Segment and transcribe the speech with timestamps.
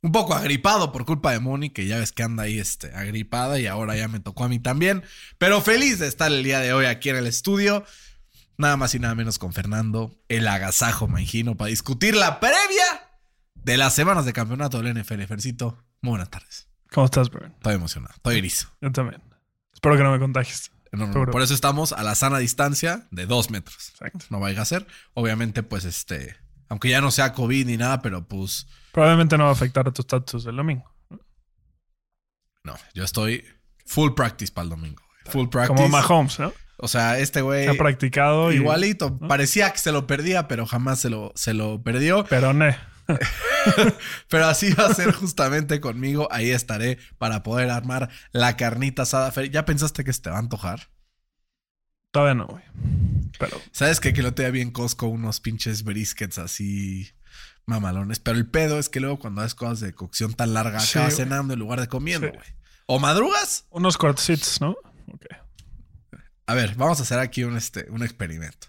[0.00, 3.58] Un poco agripado por culpa de Moni, que ya ves que anda ahí este, agripada
[3.58, 5.02] y ahora ya me tocó a mí también.
[5.38, 7.84] Pero feliz de estar el día de hoy aquí en el estudio.
[8.56, 12.84] Nada más y nada menos con Fernando, el agasajo imagino, para discutir la previa
[13.54, 15.22] de las semanas de campeonato del NFL.
[15.24, 16.68] Fercito, muy buenas tardes.
[16.92, 17.52] ¿Cómo estás, Bern?
[17.52, 18.68] Estoy emocionado, estoy erizo.
[18.80, 19.22] Yo también.
[19.74, 20.72] Espero que no me contagies.
[20.92, 23.90] No, por eso estamos a la sana distancia de dos metros.
[23.90, 24.24] Exacto.
[24.30, 24.86] No vaya a ser.
[25.14, 26.36] Obviamente, pues este,
[26.68, 28.66] aunque ya no sea COVID ni nada, pero pues
[28.98, 30.92] Probablemente no va a afectar a tu estatus del domingo.
[32.64, 33.44] no, yo estoy
[33.86, 35.00] full practice para el domingo.
[35.26, 35.76] Full practice.
[35.76, 36.52] Como Mahomes, ¿no?
[36.78, 38.56] O sea, este güey Se ha practicado y...
[38.56, 39.16] igualito.
[39.16, 42.24] Parecía que se lo perdía, pero jamás se lo, se lo perdió.
[42.24, 42.76] Pero ne.
[44.28, 46.26] Pero así va a ser justamente conmigo.
[46.32, 49.32] Ahí estaré para poder armar la carnita asada.
[49.44, 50.90] ¿Ya pensaste que se te va a antojar?
[52.10, 52.64] Todavía no, güey.
[53.38, 54.12] Pero ¿Sabes qué?
[54.12, 57.12] Que lo te bien Costco unos pinches briskets así
[57.68, 58.18] mamalones.
[58.18, 61.14] Pero el pedo es que luego cuando haces cosas de cocción tan larga, Sí, acabas
[61.14, 61.24] güey.
[61.26, 62.32] cenando en lugar de comiendo, Sí.
[62.34, 62.46] güey.
[62.86, 63.66] O madrugas.
[63.70, 64.70] unos cortecitos, ¿no?
[65.12, 65.26] Ok.
[66.46, 68.68] A ver, vamos a hacer aquí un, este, un experimento.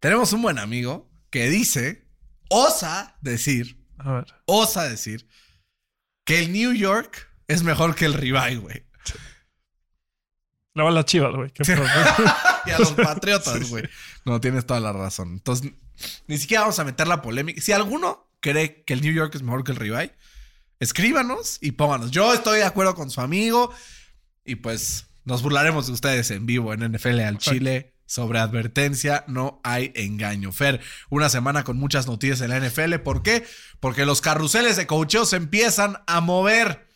[0.00, 2.08] Tenemos un buen amigo que dice,
[2.48, 4.26] osa decir, A ver.
[4.46, 5.28] osa decir,
[6.24, 8.86] que el New York es mejor que el Ribeye, güey.
[10.74, 11.52] Le va a las chivas, güey.
[12.66, 13.84] Y a los patriotas, güey.
[14.24, 15.32] No, tienes toda la razón.
[15.32, 15.72] Entonces,
[16.26, 17.60] ni siquiera vamos a meter la polémica.
[17.60, 20.14] Si alguno cree que el New York es mejor que el Ribeye,
[20.78, 22.10] escríbanos y pónganos.
[22.10, 23.72] Yo estoy de acuerdo con su amigo
[24.44, 27.94] y pues nos burlaremos de ustedes en vivo en NFL al Chile.
[28.06, 30.50] Sobre advertencia, no hay engaño.
[30.50, 30.80] Fer,
[31.10, 32.96] una semana con muchas noticias en la NFL.
[33.04, 33.46] ¿Por qué?
[33.78, 36.88] Porque los carruseles de cocheo se empiezan a mover.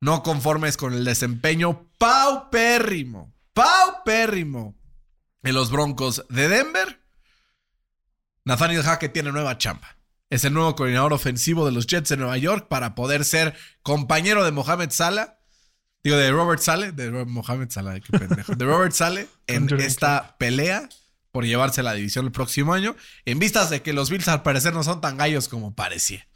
[0.00, 4.76] No conformes con el desempeño paupérrimo, paupérrimo
[5.44, 6.97] en los Broncos de Denver.
[8.48, 9.98] Nathaniel Hackett tiene nueva chamba.
[10.30, 14.42] Es el nuevo coordinador ofensivo de los Jets de Nueva York para poder ser compañero
[14.42, 15.38] de Mohamed Salah.
[16.02, 18.54] Digo, de Robert Saleh, de Mohamed Salah, qué pendejo.
[18.54, 20.88] De Robert Saleh en esta pelea
[21.30, 24.72] por llevarse la división el próximo año, en vistas de que los Bills al parecer
[24.72, 26.26] no son tan gallos como parecía.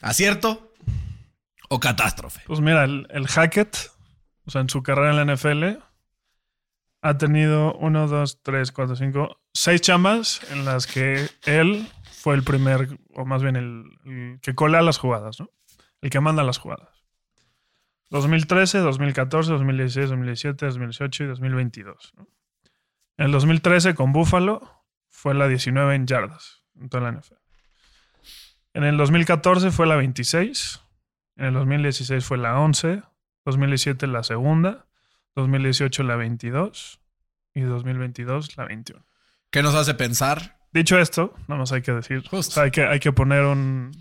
[0.00, 0.72] ¿Acierto
[1.68, 2.40] o catástrofe?
[2.46, 3.90] Pues mira, el, el Hackett,
[4.46, 5.82] o sea, en su carrera en la NFL,
[7.02, 12.42] ha tenido uno, dos, tres, cuatro, cinco, seis chambas en las que él fue el
[12.42, 15.50] primer, o más bien el, que colea las jugadas, ¿no?
[16.00, 16.88] El que manda las jugadas.
[18.10, 22.12] 2013, 2014, 2016, 2017, 2018 y 2022.
[22.16, 22.28] ¿no?
[23.16, 27.34] En el 2013 con Buffalo fue la 19 en yardas en toda la NFL.
[28.74, 30.80] En el 2014 fue la 26.
[31.36, 33.02] En el 2016 fue la 11,
[33.44, 34.86] 2017 la segunda,
[35.34, 37.00] 2018 la 22
[37.54, 39.04] y 2022 la 21.
[39.52, 40.58] ¿Qué nos hace pensar?
[40.72, 42.50] Dicho esto, nada más hay que decir, Justo.
[42.50, 43.92] o sea, hay, que, hay que poner un,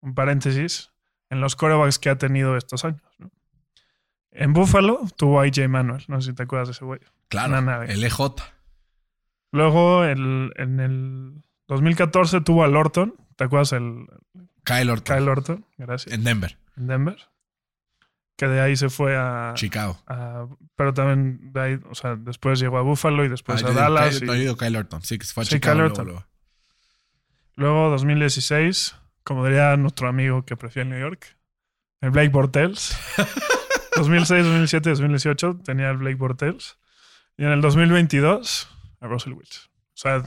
[0.00, 0.90] un paréntesis
[1.30, 3.02] en los corebacks que ha tenido estos años.
[3.18, 3.30] ¿no?
[4.32, 7.00] En Buffalo tuvo a AJ Manuel, no sé si te acuerdas de ese güey.
[7.28, 8.18] Claro, el EJ.
[9.52, 14.06] Luego el- en el 2014 tuvo a Lorton, ¿te acuerdas el
[14.64, 15.16] Kyle Orton.
[15.16, 15.66] Kyle Lorton?
[15.76, 16.14] Gracias.
[16.14, 17.16] En Denver, En Denver.
[18.36, 19.98] Que de ahí se fue a, Chicago.
[20.06, 23.72] a- pero también de ahí, o sea, después llegó a Buffalo y después Ah, a
[23.72, 24.20] Dallas.
[24.20, 25.02] Y no, yo digo Kyle Orton.
[25.02, 25.74] Sí, que se fue a Sí, Chicago.
[25.74, 26.06] Kyle luego, Orton.
[26.06, 26.26] luego.
[27.56, 31.38] Luego 2016, como diría nuestro amigo que prefiere New York,
[32.02, 32.94] el Blake Bortles.
[33.96, 36.76] 2006, 2007, 2018 tenía el Blake Bortles.
[37.38, 38.68] Y en el 2022
[39.00, 39.62] a Russell Wilson.
[39.70, 40.22] O sea,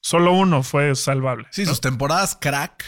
[0.00, 1.46] solo uno fue salvable.
[1.52, 1.70] Sí, ¿no?
[1.70, 2.84] sus temporadas crack.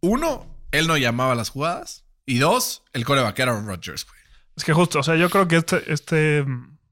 [0.00, 2.06] Uno, él no llamaba las jugadas.
[2.34, 4.20] Y dos, el coreback era Aaron Rodgers, güey.
[4.56, 6.44] Es que justo, o sea, yo creo que este, este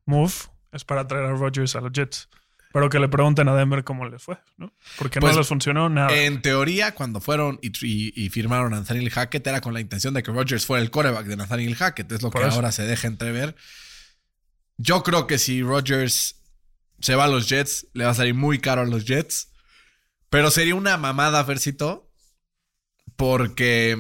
[0.07, 0.33] move
[0.73, 2.29] es para traer a Rodgers a los Jets.
[2.73, 4.73] Pero que le pregunten a Denver cómo le fue, ¿no?
[4.97, 6.15] Porque Pues, no les funcionó nada.
[6.15, 10.15] En teoría, cuando fueron y, y- y firmaron a Nathaniel Hackett, era con la intención
[10.15, 12.13] de que Rodgers fuera el coreback de Nathaniel Hackett.
[12.13, 12.57] Es lo Por que eso.
[12.57, 13.57] ahora se deja entrever.
[14.77, 16.37] Yo creo que si Rodgers
[17.01, 19.53] se va a los Jets, le va a salir muy caro a los Jets.
[20.29, 22.09] Pero sería una mamada, Fercito.
[23.17, 23.99] Porque,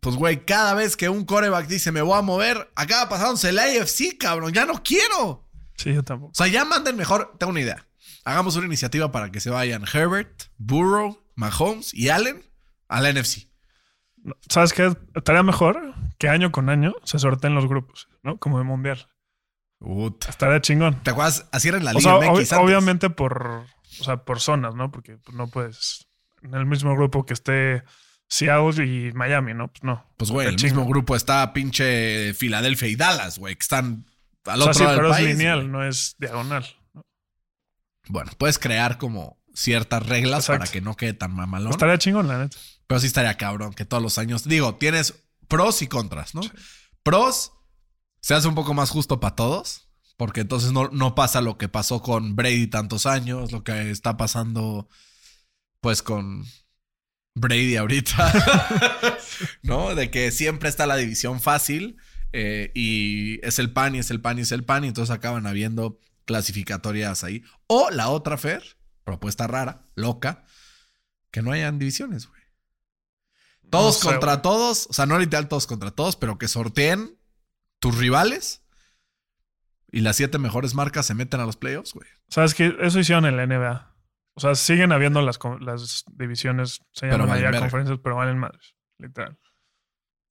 [0.00, 3.58] pues, güey, cada vez que un coreback dice me voy a mover, acaba pasándose el
[3.58, 4.52] AFC, cabrón.
[4.52, 5.48] Ya no quiero.
[5.76, 6.32] Sí, yo tampoco.
[6.32, 7.34] O sea, ya manden mejor.
[7.38, 7.86] Tengo una idea.
[8.24, 12.42] Hagamos una iniciativa para que se vayan Herbert, Burrow, Mahomes y Allen
[12.88, 13.48] a la NFC.
[14.48, 14.94] ¿Sabes qué?
[15.14, 18.36] Estaría mejor que año con año se sorteen los grupos, ¿no?
[18.38, 19.08] Como de mundial.
[19.78, 20.26] Ut.
[20.28, 21.02] Estaría chingón.
[21.02, 21.46] ¿Te acuerdas?
[21.52, 22.52] Así era en la O Liga sea, MX ob- antes.
[22.52, 23.64] obviamente por,
[24.00, 24.90] o sea, por zonas, ¿no?
[24.90, 26.06] Porque no puedes
[26.42, 27.82] en el mismo grupo que esté
[28.30, 29.68] Seattle y Miami, ¿no?
[29.68, 30.06] Pues no.
[30.16, 34.06] Pues, güey, el mismo grupo está pinche Filadelfia y Dallas, güey, que están
[34.44, 36.64] al O sea, otro sí, lado del pero es país, lineal, no es diagonal.
[38.08, 40.60] Bueno, puedes crear como ciertas reglas Exacto.
[40.60, 41.72] para que no quede tan mamalón.
[41.72, 42.56] Estaría chingón, la neta.
[42.86, 44.44] Pero sí estaría cabrón que todos los años.
[44.44, 46.42] Digo, tienes pros y contras, ¿no?
[47.02, 47.52] Pros,
[48.20, 49.88] se hace un poco más justo para todos.
[50.16, 54.18] Porque entonces no, no pasa lo que pasó con Brady tantos años, lo que está
[54.18, 54.86] pasando,
[55.80, 56.44] pues, con
[57.34, 59.18] Brady ahorita.
[59.62, 59.94] ¿No?
[59.94, 61.96] De que siempre está la división fácil.
[62.32, 64.84] eh, y es el pan y es el pan y es el pan.
[64.84, 67.42] Y entonces acaban habiendo clasificatorias ahí.
[67.66, 68.62] O la otra, Fer,
[69.04, 70.44] propuesta rara, loca,
[71.30, 72.40] que no hayan divisiones, güey.
[73.70, 77.16] Todos No sé, contra todos, o sea, no literal todos contra todos, pero que sorteen
[77.78, 78.62] tus rivales
[79.92, 82.08] y las siete mejores marcas se meten a los playoffs, güey.
[82.28, 82.76] ¿Sabes qué?
[82.80, 83.89] Eso hicieron en la NBA.
[84.40, 85.38] O sea, siguen habiendo las,
[86.12, 89.38] divisiones, se Pero llaman valen allá conferencias, pero valen madres, literal.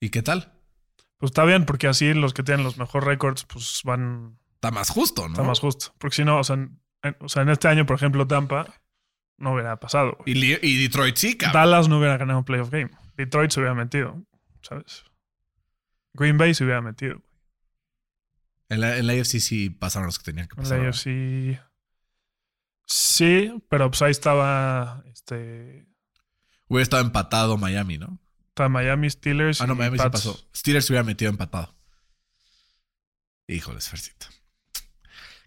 [0.02, 0.52] ¿Y qué tal?
[1.20, 4.90] Pues está bien, porque así los que tienen los mejores récords, pues van, Está más
[4.90, 5.34] justo, ¿no?
[5.36, 5.94] está más justo.
[6.00, 8.66] Porque si no, o sea, en, en- o sea, en este año, por ejemplo, Tampa
[9.38, 10.18] no hubiera pasado.
[10.26, 11.62] Y, Detroit sí, cabrón.
[11.62, 12.90] Dallas no hubiera ganado un playoff game.
[13.16, 14.26] Detroit se hubiera metido,
[14.64, 15.04] ¿sabes?
[16.14, 17.22] Green Bay se hubiera metido.
[18.70, 20.78] En la, en la AFC sí pasaron los que tenían que En pasar.
[20.80, 20.98] la ¿verdad?
[20.98, 21.69] AFC.
[22.92, 25.88] Sí, pero pues ahí estaba este
[26.68, 28.20] Hubiera estado empatado Miami, ¿no?
[28.48, 29.62] estaba Miami Steelers.
[29.62, 30.12] Ah, no, Miami Pats.
[30.12, 30.40] pasó.
[30.56, 31.76] Steelers se hubiera metido empatado.
[33.48, 34.26] Híjoles, Fercito.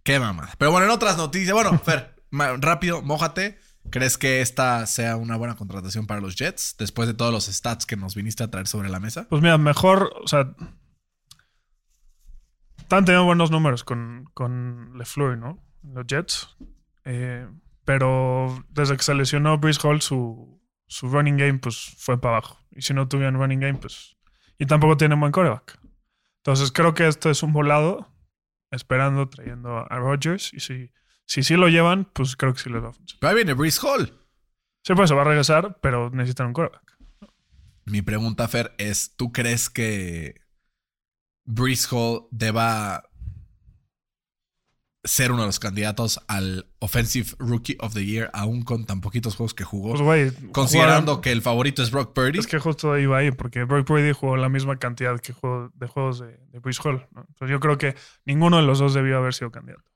[0.04, 0.54] Qué mamada.
[0.56, 1.52] Pero bueno, en otras noticias.
[1.52, 3.58] Bueno, Fer, rápido, mójate.
[3.90, 6.76] ¿Crees que esta sea una buena contratación para los Jets?
[6.78, 9.26] Después de todos los stats que nos viniste a traer sobre la mesa.
[9.28, 10.54] Pues mira, mejor, o sea,
[12.78, 15.58] están teniendo buenos números con, con LeFleur, ¿no?
[15.82, 16.56] Los Jets.
[17.04, 17.48] Eh,
[17.84, 22.58] pero desde que se lesionó Breeze Hall, su, su running game, pues fue para abajo.
[22.70, 24.16] Y si no tuvieran running game, pues.
[24.58, 25.78] Y tampoco tienen buen coreback.
[26.38, 28.12] Entonces creo que esto es un volado,
[28.70, 30.52] esperando, trayendo a Rodgers.
[30.54, 30.90] Y si,
[31.24, 33.20] si sí lo llevan, pues creo que sí les va a funcionar.
[33.20, 34.18] Pero ahí viene Breeze Hall.
[34.84, 36.98] Sí, pues se va a regresar, pero necesitan un coreback.
[37.84, 40.40] Mi pregunta, Fer, es: ¿tú crees que
[41.44, 43.04] Breeze Hall deba
[45.04, 49.34] ser uno de los candidatos al Offensive Rookie of the Year, aún con tan poquitos
[49.34, 49.90] juegos que jugó?
[49.90, 50.52] Pues, güey.
[50.52, 52.38] considerando jugaron- que el favorito es Brock Purdy.
[52.38, 55.86] Es que justo iba ahí, porque Brock Purdy jugó la misma cantidad que jugó de
[55.88, 57.08] juegos de, de Hall.
[57.12, 57.22] ¿no?
[57.28, 59.90] Entonces yo creo que ninguno de los dos debió haber sido candidato.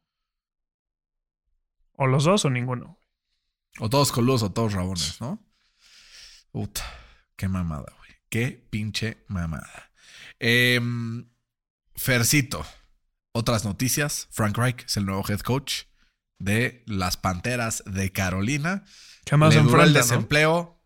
[1.93, 2.99] O los dos o ninguno.
[3.79, 5.43] O todos coludos o todos rabones, ¿no?
[6.51, 6.83] Puta,
[7.37, 8.11] qué mamada, güey.
[8.29, 9.91] Qué pinche mamada.
[10.39, 11.27] Em,
[11.95, 12.65] Fercito,
[13.37, 14.29] otras noticias.
[14.31, 15.83] Frank Reich es el nuevo head coach
[16.39, 18.85] de las Panteras de Carolina.
[19.25, 19.93] ¿Qué más Le el enfrenta, no?
[19.99, 20.83] desempleo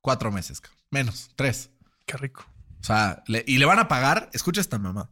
[0.00, 1.70] cuatro meses, menos, tres.
[2.06, 2.44] Qué rico.
[2.80, 5.10] O sea, le- y le van a pagar, escucha esta mamá,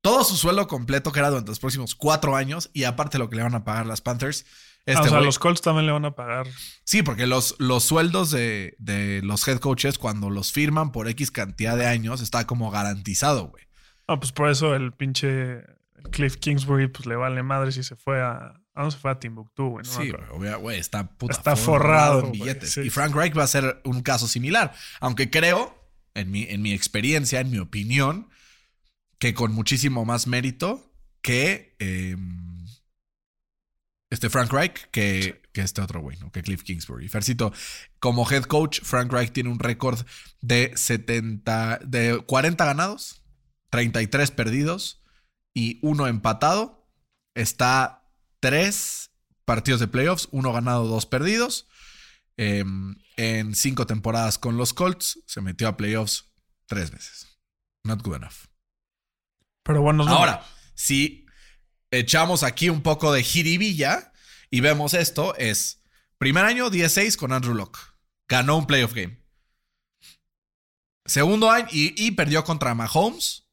[0.00, 3.36] todo su sueldo completo que era durante los próximos cuatro años y aparte lo que
[3.36, 4.44] le van a pagar las Panthers.
[4.86, 6.46] Ah, Este o sea, los Colts también le van a pagar.
[6.84, 11.30] Sí, porque los, los sueldos de, de los head coaches, cuando los firman por X
[11.30, 13.64] cantidad de años, está como garantizado, güey.
[14.06, 15.62] Ah, pues por eso el pinche
[16.10, 18.60] Cliff Kingsbury pues le vale madre si se fue a...
[18.76, 19.12] ¿A dónde se fue?
[19.12, 19.84] A Timbuktu, güey.
[19.86, 20.12] no sí,
[20.60, 22.72] güey, está puta Está forrado, en güey, billetes.
[22.72, 22.80] sí.
[22.80, 24.74] y Frank Reich va a ser un caso similar.
[25.00, 25.78] Aunque creo,
[26.14, 28.28] en mi, en mi experiencia, en mi opinión,
[29.20, 30.92] que con muchísimo más mérito
[31.22, 32.16] que eh,
[34.10, 36.32] este Frank Reich que, que este otro güey, ¿no?
[36.32, 37.08] Que Cliff Kingsbury.
[37.08, 37.52] Fercito,
[38.00, 40.00] como head coach, Frank Reich tiene un récord
[40.40, 43.22] de 70, de 40 ganados,
[43.70, 45.03] 33 perdidos
[45.54, 46.86] y uno empatado.
[47.34, 48.04] Está
[48.40, 49.10] tres
[49.44, 51.66] partidos de playoffs, uno ganado, dos perdidos.
[52.36, 52.64] Eh,
[53.16, 56.32] en cinco temporadas con los Colts, se metió a playoffs
[56.66, 57.38] tres veces.
[57.84, 58.48] Not good enough.
[59.62, 60.44] Pero bueno, Ahora,
[60.74, 61.26] si
[61.90, 64.12] echamos aquí un poco de jiribilla
[64.50, 65.82] y vemos esto, es
[66.18, 67.78] primer año 16 con Andrew Locke.
[68.28, 69.22] Ganó un playoff game.
[71.06, 73.46] Segundo año y, y perdió contra Mahomes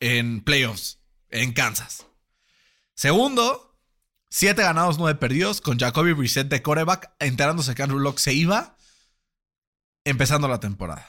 [0.00, 1.01] en playoffs
[1.32, 2.06] en Kansas.
[2.94, 3.78] Segundo,
[4.30, 8.76] siete ganados, nueve perdidos con Jacoby Brissett de coreback, enterándose que Andrew Locke se iba
[10.04, 11.06] empezando la temporada.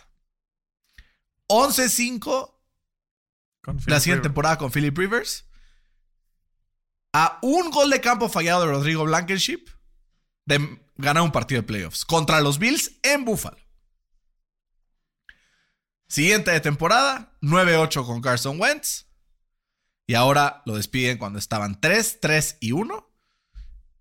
[1.49, 2.53] 11-5
[3.61, 5.45] con Philip la siguiente temporada con Philip Rivers.
[7.13, 9.69] A un gol de campo fallado de Rodrigo Blankenship
[10.45, 13.57] de ganar un partido de playoffs contra los Bills en Buffalo.
[16.07, 19.07] Siguiente de temporada, 9-8 con Carson Wentz.
[20.05, 23.09] Y ahora lo despiden cuando estaban 3, 3 y 1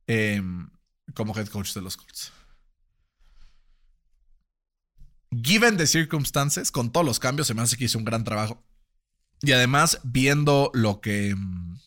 [0.07, 0.71] em,
[1.15, 2.33] como head coach de los Colts.
[5.31, 8.63] Given the circumstances, con todos los cambios, se me hace que hizo un gran trabajo.
[9.41, 11.79] Y además, viendo lo que, em,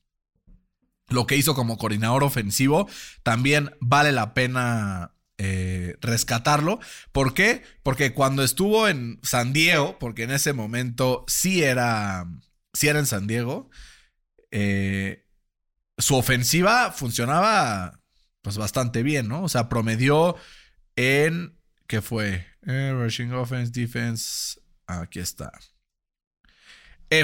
[1.10, 2.89] lo que hizo como coordinador ofensivo,
[3.24, 6.79] también vale la pena eh, rescatarlo.
[7.12, 7.62] ¿Por qué?
[7.84, 12.25] Porque cuando estuvo en San Diego, porque en ese momento sí era,
[12.74, 13.69] sí era en San Diego,
[14.57, 15.25] eh,
[15.97, 18.00] su ofensiva funcionaba
[18.41, 19.43] pues bastante bien, ¿no?
[19.43, 20.38] O sea, promedió
[20.95, 22.45] en, ¿qué fue?
[22.65, 25.51] Eh, rushing offense, defense, aquí está.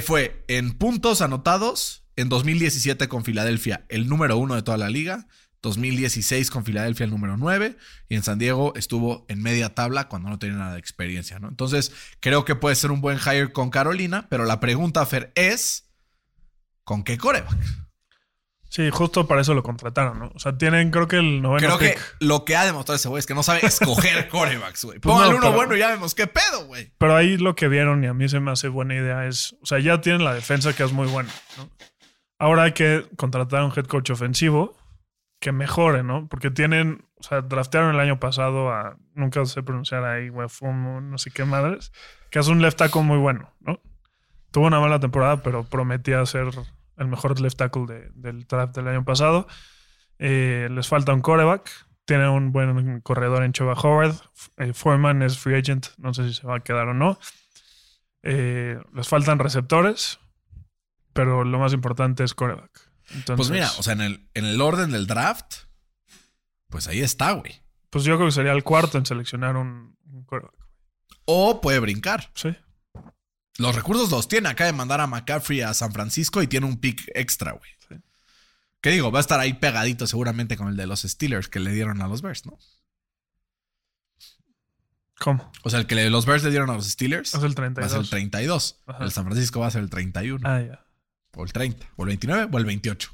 [0.04, 5.28] fue en puntos anotados en 2017 con Filadelfia, el número uno de toda la liga.
[5.62, 7.78] 2016 con Filadelfia el número 9
[8.10, 11.48] y en San Diego estuvo en media tabla cuando no tenía nada de experiencia, ¿no?
[11.50, 15.91] Entonces, creo que puede ser un buen hire con Carolina, pero la pregunta, Fer, es
[16.92, 17.56] ¿con qué coreback?
[18.70, 20.32] Sí, justo para eso lo contrataron, ¿no?
[20.36, 23.20] O sea, tienen creo que el noveno Creo que lo que ha demostrado ese güey
[23.20, 25.00] es que no sabe escoger corebacks, güey.
[25.00, 26.92] Pues Póngale no, uno pero- bueno y ya vemos qué pedo, güey.
[26.98, 29.66] Pero ahí lo que vieron y a mí se me hace buena idea es, o
[29.66, 31.70] sea, ya tienen la defensa que es muy buena, ¿no?
[32.40, 34.78] Ahora hay que contratar a un head coach ofensivo
[35.40, 36.28] que mejore, ¿no?
[36.28, 41.18] Porque tienen, o sea, draftearon el año pasado a, nunca sé pronunciar ahí, Wefumo, no
[41.18, 41.92] sé qué madres,
[42.30, 43.80] que es un left tackle muy bueno, ¿no?
[44.52, 46.48] Tuvo una mala temporada, pero prometía ser
[47.02, 49.48] el mejor left tackle de- del draft del año pasado.
[50.20, 51.70] Eh, les falta un coreback.
[52.06, 54.16] Tiene un buen corredor en Chuba Howard.
[54.58, 55.88] Eh, Foreman es free agent.
[55.98, 57.20] No sé si se va a quedar o no.
[58.24, 60.20] Eh, les faltan receptores.
[61.14, 62.72] Pero lo más importante es coreback.
[63.14, 65.66] Entonces, Pues mira, o sea, en el, en el orden del draft,
[66.70, 67.62] pues ahí está, güey.
[67.90, 70.54] pues yo creo que sería el cuarto en seleccionar un, un coreback.
[71.26, 72.30] O puede brincar.
[72.36, 72.56] Sí.
[73.62, 74.50] Los recursos los tiene.
[74.50, 77.70] Acaba de mandar a McCaffrey a San Francisco y tiene un pick extra, güey.
[77.88, 77.96] Sí.
[78.82, 79.12] ¿Qué digo?
[79.12, 82.08] Va a estar ahí pegadito seguramente con el de los Steelers que le dieron a
[82.08, 82.58] los Bears, ¿no?
[85.20, 85.52] ¿Cómo?
[85.64, 87.56] O sea, el que los Bears le dieron a los Steelers Es el va a
[87.56, 87.92] 32.
[87.92, 88.80] ser el 32.
[88.88, 89.04] Ajá.
[89.04, 90.48] El San Francisco va a ser el 31.
[90.50, 90.86] Ah, ya.
[91.36, 91.86] O el 30.
[91.96, 93.12] O el 29 o el 28.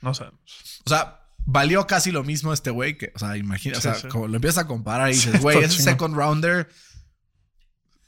[0.00, 0.40] No sabemos.
[0.86, 3.94] O sea, valió casi lo mismo este güey que, o sea, imagina, o Sí, sea,
[3.96, 4.08] sí.
[4.08, 6.70] como lo empiezas a comparar y dices, güey, ese second rounder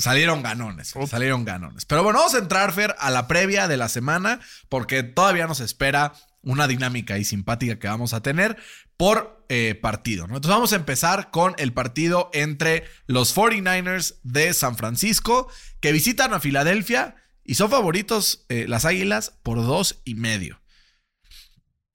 [0.04, 1.10] salieron ganones, Uf.
[1.10, 1.86] salieron ganones.
[1.86, 5.60] Pero bueno, vamos a entrar, Fer, a la previa de la semana porque todavía nos
[5.60, 8.58] espera una dinámica y simpática que vamos a tener
[8.98, 10.36] por eh, partido, ¿no?
[10.36, 15.48] Entonces vamos a empezar con el partido entre los 49ers de San Francisco
[15.80, 20.60] que visitan a Filadelfia y son favoritos eh, las Águilas por dos y medio.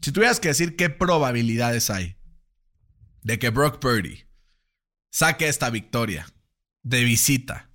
[0.02, 2.18] Si tuvieras que decir qué probabilidades hay
[3.22, 4.26] de que Brock Purdy
[5.12, 6.28] saque esta victoria
[6.82, 7.69] de visita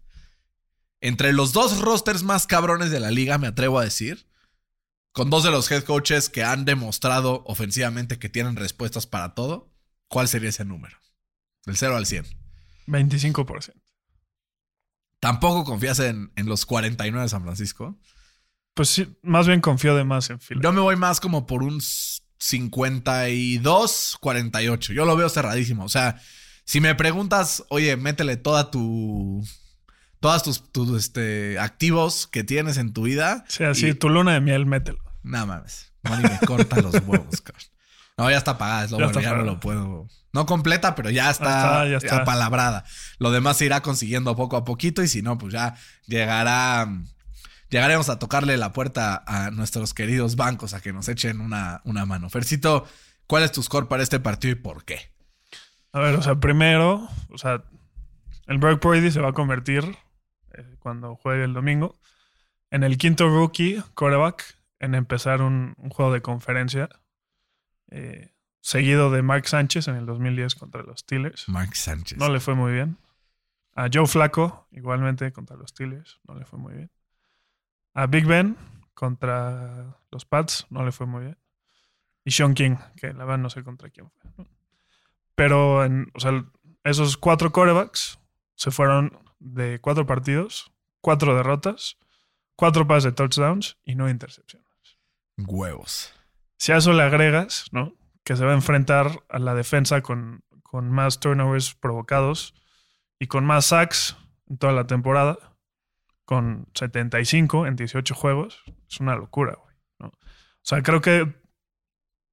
[1.05, 4.27] entre los dos rosters más cabrones de la liga, me atrevo a decir,
[5.13, 9.71] con dos de los head coaches que han demostrado ofensivamente que tienen respuestas para todo,
[10.09, 10.97] ¿cuál sería ese número?
[11.67, 12.25] Del 0 al 100.
[12.87, 13.75] 25%.
[15.21, 17.99] Tampoco confías en, en los 49 de San Francisco.
[18.73, 20.59] Pues sí, más bien confío de más en Phil.
[20.63, 21.83] Yo me voy más como por un
[22.39, 24.93] 52, 48.
[24.95, 25.85] Yo lo veo cerradísimo.
[25.85, 26.19] O sea,
[26.65, 29.45] si me preguntas, oye, métele toda tu.
[30.25, 33.45] Todas tus, tus, este, activos que tienes en tu vida.
[33.47, 34.99] Sí, así, y- tu luna de miel, mételo.
[35.23, 35.93] No mames.
[36.03, 37.69] Moni me corta los huevos, cabrón.
[38.17, 40.09] No, ya está pagada, es lo Ya bueno, ya no lo puedo.
[40.33, 42.17] No completa, pero ya está, está, ya está.
[42.23, 42.87] apalabrada.
[43.19, 45.75] Lo demás se irá consiguiendo poco a poquito y si no, pues ya
[46.07, 46.89] llegará.
[47.69, 52.07] Llegaremos a tocarle la puerta a nuestros queridos bancos a que nos echen una, una
[52.07, 52.31] mano.
[52.31, 52.87] Fercito,
[53.27, 55.01] ¿cuál es tu score para este partido y por qué?
[55.93, 57.63] A ver, o sea, primero, o sea,
[58.47, 59.99] el Brock Purdy se va a convertir
[60.57, 61.99] eh, cuando juegue el domingo
[62.71, 66.89] en el quinto rookie quarterback en empezar un, un juego de conferencia
[67.91, 71.49] eh, seguido de Mark Sánchez en el 2010 contra los Steelers.
[71.49, 72.19] Mark Sánchez.
[72.19, 72.99] No le fue muy bien.
[73.75, 76.91] A Joe Flaco, igualmente contra los Steelers, no le fue muy bien.
[77.93, 78.57] A Big Ben
[78.95, 81.39] contra los Pats, no le fue muy bien.
[82.25, 84.47] Y Sean King, que la verdad no sé contra quién fue.
[85.35, 86.45] Pero en, o sea,
[86.85, 88.19] esos cuatro corebacks
[88.55, 91.99] se fueron de cuatro partidos, cuatro derrotas,
[92.57, 94.67] cuatro pases de touchdowns y no intercepciones.
[95.37, 96.13] Huevos.
[96.57, 97.95] Si a eso le agregas, ¿no?
[98.25, 102.55] Que se va a enfrentar a la defensa con, con más turnovers provocados
[103.19, 104.17] y con más sacks
[104.49, 105.57] en toda la temporada,
[106.25, 108.63] con 75 en 18 juegos.
[108.89, 109.77] Es una locura, güey.
[109.99, 110.09] ¿no?
[110.09, 111.35] O sea, creo que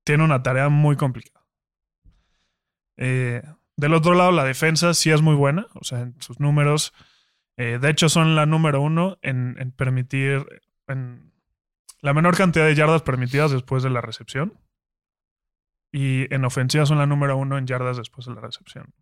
[0.06, 1.46] tiene una tarea muy complicada.
[2.98, 3.42] Eh,
[3.78, 5.68] del otro lado, la defensa sí es muy buena.
[5.76, 6.94] O sea, en sus números
[7.58, 10.48] Eh, de hecho, son la número uno en, permitir
[10.88, 11.32] en
[12.02, 14.58] la menor cantidad de yardas permitidas después de la recepción.
[15.92, 18.96] Y en ofensiva son la número uno en yardas después de la recepción.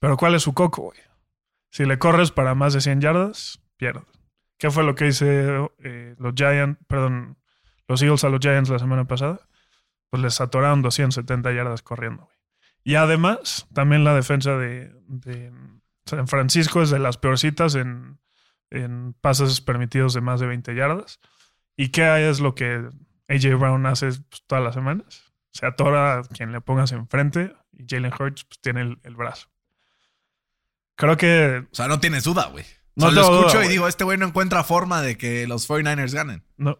[0.00, 0.98] Pero ¿cuál es su coco, güey?
[1.70, 4.04] Si le corres para más de 100 yardas, pierdes.
[4.58, 7.36] ¿Qué fue lo que hice eh, los Giants, perdón,
[7.86, 9.40] los Eagles a los Giants la semana pasada?
[10.10, 12.33] Pues les atoraron 270 yardas corriendo, güey.
[12.84, 15.50] Y además, también la defensa de, de
[16.06, 18.18] San Francisco es de las peorcitas en,
[18.70, 21.18] en pases permitidos de más de 20 yardas.
[21.76, 22.86] ¿Y qué es lo que
[23.28, 25.32] AJ Brown hace pues, todas las semanas?
[25.50, 29.48] Se atora a quien le pongas enfrente y Jalen Hurts pues, tiene el, el brazo.
[30.96, 32.64] Creo que O sea, no tienes duda, güey.
[32.96, 36.12] No lo escucho duda, y digo, este güey no encuentra forma de que los 49ers
[36.14, 36.42] ganen.
[36.56, 36.78] no.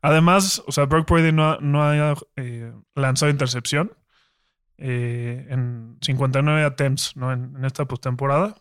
[0.00, 3.92] Además, o sea, Brock Purdy no, ha- no ha eh, lanzado intercepción
[4.78, 7.32] eh, en 59 attempts ¿no?
[7.32, 8.56] en, esta postemporada.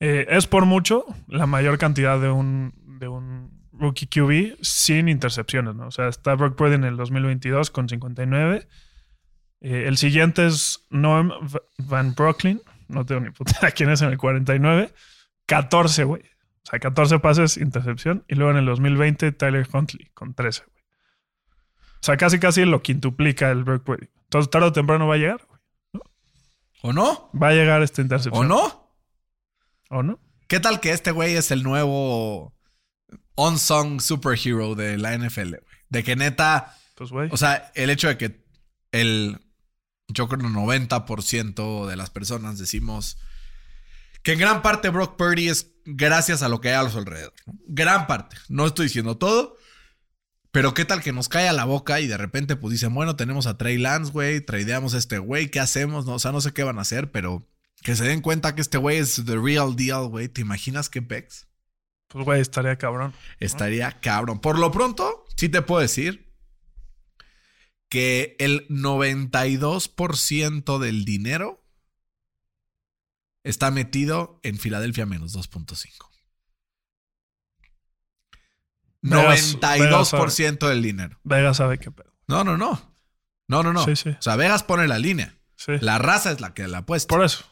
[0.00, 5.74] Eh, es por mucho la mayor cantidad de un, de un rookie QB sin intercepciones.
[5.74, 5.86] ¿no?
[5.86, 8.66] O sea, está Brock Purdy en el 2022 con 59.
[9.60, 12.60] Eh, el siguiente es Noam V- Van Brocklin.
[12.88, 14.92] No tengo ni puta quién es en el 49.
[15.46, 16.22] 14, güey.
[16.22, 18.24] O sea, 14 pases, intercepción.
[18.28, 20.73] Y luego en el 2020, Tyler Huntley con 13, güey.
[20.73, 20.73] O
[22.04, 24.08] sea, casi casi lo quintuplica el Brock Purdy.
[24.24, 25.46] Entonces, tarde o temprano va a llegar.
[26.82, 27.30] ¿O no?
[27.40, 28.44] Va a llegar esta intercepción.
[28.44, 28.90] ¿O no?
[29.90, 30.18] ¿O no?
[30.48, 32.54] ¿Qué tal que este güey es el nuevo
[33.36, 35.60] unsung superhero de la NFL, güey?
[35.88, 37.28] De que neta, Pues, güey.
[37.32, 38.44] o sea, el hecho de que
[38.92, 39.38] el,
[40.08, 43.18] yo creo el 90% de las personas decimos
[44.22, 47.32] que en gran parte Brock Purdy es gracias a lo que hay a su alrededor.
[47.66, 48.36] Gran parte.
[48.48, 49.56] No estoy diciendo todo.
[50.54, 53.16] Pero qué tal que nos cae a la boca y de repente pues dicen, bueno,
[53.16, 56.06] tenemos a Trey Lance, güey, tradeamos a este güey, ¿qué hacemos?
[56.06, 57.44] No, o sea, no sé qué van a hacer, pero
[57.82, 60.28] que se den cuenta que este güey es the real deal, güey.
[60.28, 61.48] ¿Te imaginas qué pex?
[62.06, 63.12] Pues, güey, estaría cabrón.
[63.40, 64.40] Estaría cabrón.
[64.40, 66.32] Por lo pronto, sí te puedo decir
[67.88, 71.66] que el 92% del dinero
[73.42, 76.13] está metido en Filadelfia menos 2.5.
[79.10, 81.18] Vegas- 92% del dinero.
[81.24, 82.12] Vegas sabe qué pedo.
[82.26, 82.92] No, no, no.
[83.48, 83.84] No, no, no.
[83.84, 84.08] Sí, sí.
[84.10, 85.34] O sea, Vegas pone la línea.
[85.56, 85.72] Sí.
[85.80, 87.14] La raza es la que la apuesta.
[87.14, 87.44] Por eso.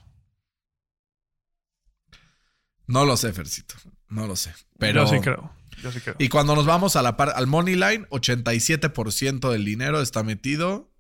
[2.87, 3.75] No lo sé, Fercito.
[4.09, 4.55] No lo sé.
[4.79, 5.05] Pero.
[5.05, 5.53] Yo sí creo.
[5.83, 6.15] Yo sí creo.
[6.19, 10.91] Y cuando nos vamos a la par- al money line, 87% del dinero está metido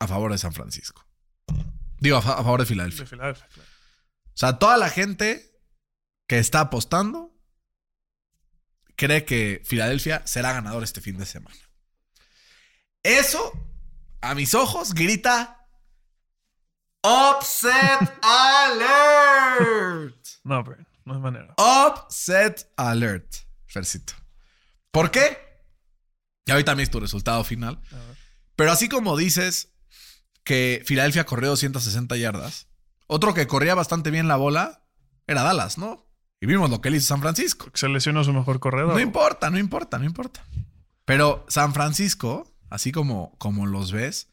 [0.00, 1.04] a favor de San Francisco.
[1.98, 3.00] Digo, a, fa- a favor de Filadelfia.
[3.04, 3.68] De Filadelfia, claro.
[4.26, 5.58] O sea, toda la gente
[6.28, 7.29] que está apostando
[9.00, 11.56] cree que Filadelfia será ganador este fin de semana.
[13.02, 13.50] Eso,
[14.20, 15.66] a mis ojos, grita
[17.02, 20.26] Upset Alert.
[20.44, 21.54] No, pero no hay manera.
[21.56, 23.36] Upset Alert,
[23.66, 24.12] Fercito.
[24.90, 25.38] ¿Por qué?
[26.44, 27.80] Y ahorita me es tu resultado final.
[28.54, 29.72] Pero así como dices
[30.44, 32.66] que Filadelfia corrió 260 yardas,
[33.06, 34.84] otro que corría bastante bien la bola
[35.26, 36.09] era Dallas, ¿no?
[36.40, 37.70] Y vimos lo que le hizo San Francisco.
[37.74, 38.94] Se lesionó su mejor corredor.
[38.94, 40.42] No importa, no importa, no importa.
[41.04, 44.28] Pero San Francisco, así como, como los ves,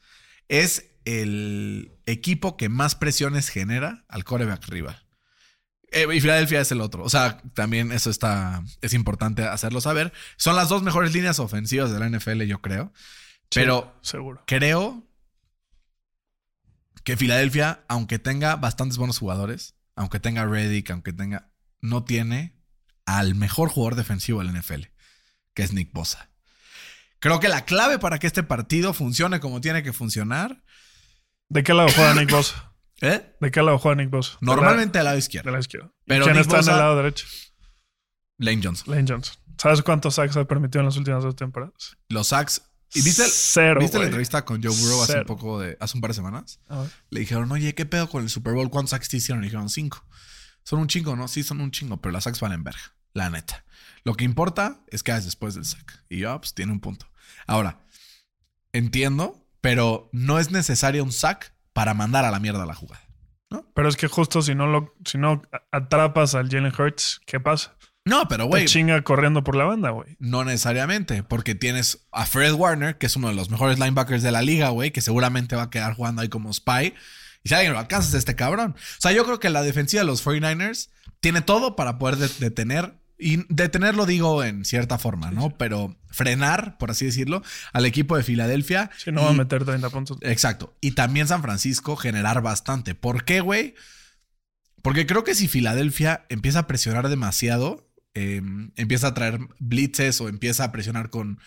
[0.48, 5.04] es el equipo que más presiones genera al coreback rival.
[5.92, 7.04] Eh, y Filadelfia es el otro.
[7.04, 8.64] O sea, también eso está.
[8.82, 10.14] Es importante hacerlo saber.
[10.38, 12.94] Son las dos mejores líneas ofensivas de la NFL, yo creo.
[13.50, 14.44] Sí, Pero seguro.
[14.46, 15.04] creo
[17.04, 21.50] que Filadelfia, aunque tenga bastantes buenos jugadores, aunque tenga Reddick, aunque tenga.
[21.82, 22.56] No tiene
[23.06, 24.84] al mejor jugador defensivo del NFL,
[25.54, 26.30] que es Nick Bosa.
[27.20, 30.64] Creo que la clave para que este partido funcione como tiene que funcionar.
[31.50, 32.74] ¿De qué lado juega Nick Bosa?
[33.02, 33.36] ¿eh?
[33.40, 34.38] ¿De qué lado juega Nick Bosa?
[34.42, 35.52] De la- Normalmente al lado De izquierdo.
[35.52, 35.88] la izquierda.
[36.06, 37.26] Pero Pero ¿Quién Nick está en el lado derecho?
[38.38, 38.94] Lane Johnson.
[38.94, 39.36] Lane Johnson.
[39.58, 41.98] ¿Sabes cuántos sacks ha permitido en las últimas dos temporadas?
[42.10, 42.62] Los sacks.
[42.94, 43.80] ¿Y viste, el- Cero.
[43.82, 45.76] ¿viste la entrevista con Joe Burrow hace un poco de.
[45.80, 46.60] hace un par de semanas?
[47.10, 48.70] Le dijeron, oye, ¿qué pedo con el Super Bowl?
[48.70, 49.42] ¿Cuántos sacks te hicieron?
[49.42, 50.07] Le dijeron, cinco.
[50.68, 51.30] Son un chingo, ¿no?
[51.30, 52.94] Sí, son un chingo, pero las sacks valen verga.
[53.14, 53.64] La neta.
[54.04, 56.04] Lo que importa es que haces después del sack.
[56.10, 57.08] Y yo, pues tiene un punto.
[57.46, 57.86] Ahora,
[58.74, 63.02] entiendo, pero no es necesario un sack para mandar a la mierda la jugada.
[63.74, 67.78] Pero es que justo si no lo, si no atrapas al Jalen Hurts, ¿qué pasa?
[68.04, 70.18] No, pero güey, chinga corriendo por la banda, güey.
[70.20, 74.34] no necesariamente, porque tienes a Fred Warner, que es uno de los mejores linebackers de
[74.34, 76.94] la liga, güey, que seguramente va a quedar jugando ahí como spy.
[77.44, 78.76] Y si alguien lo alcanza es este cabrón.
[78.78, 82.30] O sea, yo creo que la defensiva de los 49ers tiene todo para poder de-
[82.40, 85.58] detener, y detenerlo digo en cierta forma, ¿no?
[85.58, 87.42] Pero frenar, por así decirlo,
[87.74, 88.92] al equipo de Filadelfia.
[88.98, 90.18] Si no y- va a meter 30 puntos.
[90.22, 90.76] Exacto.
[90.82, 92.94] Y también San Francisco generar bastante.
[92.94, 93.74] ¿Por qué, güey?
[94.84, 98.42] Porque creo que si Filadelfia empieza a presionar demasiado, eh,
[98.76, 101.40] empieza a traer blitzes o empieza a presionar con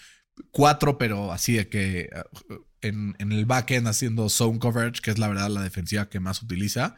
[0.51, 2.11] cuatro, pero así de que
[2.81, 6.43] en, en el backend haciendo zone coverage, que es la verdad la defensiva que más
[6.43, 6.97] utiliza.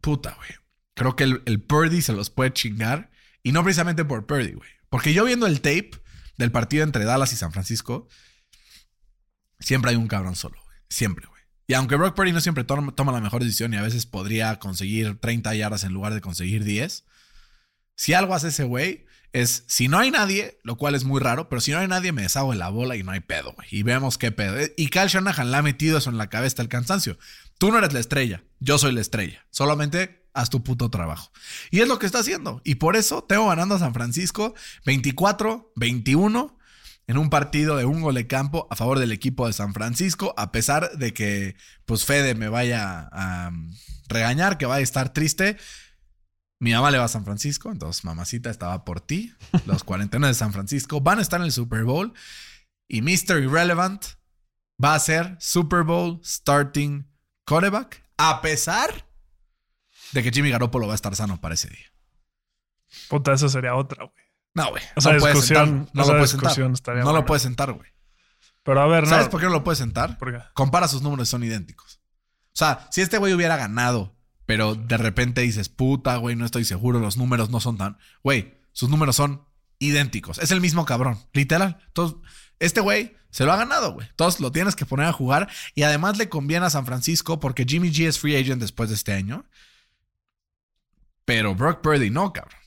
[0.00, 0.50] Puta, güey.
[0.94, 3.10] Creo que el, el Purdy se los puede chingar.
[3.42, 4.70] Y no precisamente por Purdy, güey.
[4.88, 5.90] Porque yo viendo el tape
[6.38, 8.08] del partido entre Dallas y San Francisco,
[9.58, 10.76] siempre hay un cabrón solo, güey.
[10.88, 11.34] Siempre, güey.
[11.66, 15.18] Y aunque Brock Purdy no siempre toma la mejor decisión y a veces podría conseguir
[15.18, 17.06] 30 yardas en lugar de conseguir 10,
[17.96, 21.48] si algo hace ese güey es, si no hay nadie, lo cual es muy raro,
[21.48, 23.54] pero si no hay nadie me deshago de la bola y no hay pedo.
[23.68, 24.56] Y vemos qué pedo.
[24.76, 27.18] Y Kyle Shanahan le ha metido eso en la cabeza el cansancio.
[27.58, 29.44] Tú no eres la estrella, yo soy la estrella.
[29.50, 31.32] Solamente haz tu puto trabajo.
[31.72, 32.62] Y es lo que está haciendo.
[32.62, 34.54] Y por eso tengo ganando a San Francisco
[34.86, 36.54] 24-21
[37.08, 40.32] en un partido de un gol de campo a favor del equipo de San Francisco,
[40.36, 43.74] a pesar de que pues Fede me vaya a um,
[44.06, 45.56] regañar, que vaya a estar triste.
[46.64, 49.34] Mi mamá le va a San Francisco, entonces mamacita estaba por ti.
[49.66, 52.14] Los 49 de San Francisco van a estar en el Super Bowl
[52.88, 53.42] y Mr.
[53.42, 54.02] Irrelevant
[54.82, 57.06] va a ser Super Bowl starting
[57.46, 59.06] quarterback, a pesar
[60.12, 61.92] de que Jimmy Garoppolo va a estar sano para ese día.
[63.10, 64.24] Puta, eso sería otra, güey.
[64.54, 64.82] No, güey.
[65.04, 65.68] No lo puedes sentar.
[65.68, 66.04] No
[67.12, 67.90] lo puedes sentar, güey.
[68.62, 69.30] Pero a ver, ¿Sabes no.
[69.30, 70.16] por qué no lo puedes sentar?
[70.16, 70.42] ¿Por qué?
[70.54, 72.00] Compara sus números, son idénticos.
[72.54, 74.13] O sea, si este güey hubiera ganado,
[74.46, 77.98] pero de repente dices, puta, güey, no estoy seguro, los números no son tan.
[78.22, 79.46] Güey, sus números son
[79.78, 80.38] idénticos.
[80.38, 81.78] Es el mismo cabrón, literal.
[81.86, 82.18] Entonces,
[82.58, 84.06] este güey se lo ha ganado, güey.
[84.08, 85.48] Entonces lo tienes que poner a jugar.
[85.74, 88.94] Y además le conviene a San Francisco porque Jimmy G es free agent después de
[88.94, 89.44] este año.
[91.24, 92.60] Pero Brock Purdy no, cabrón.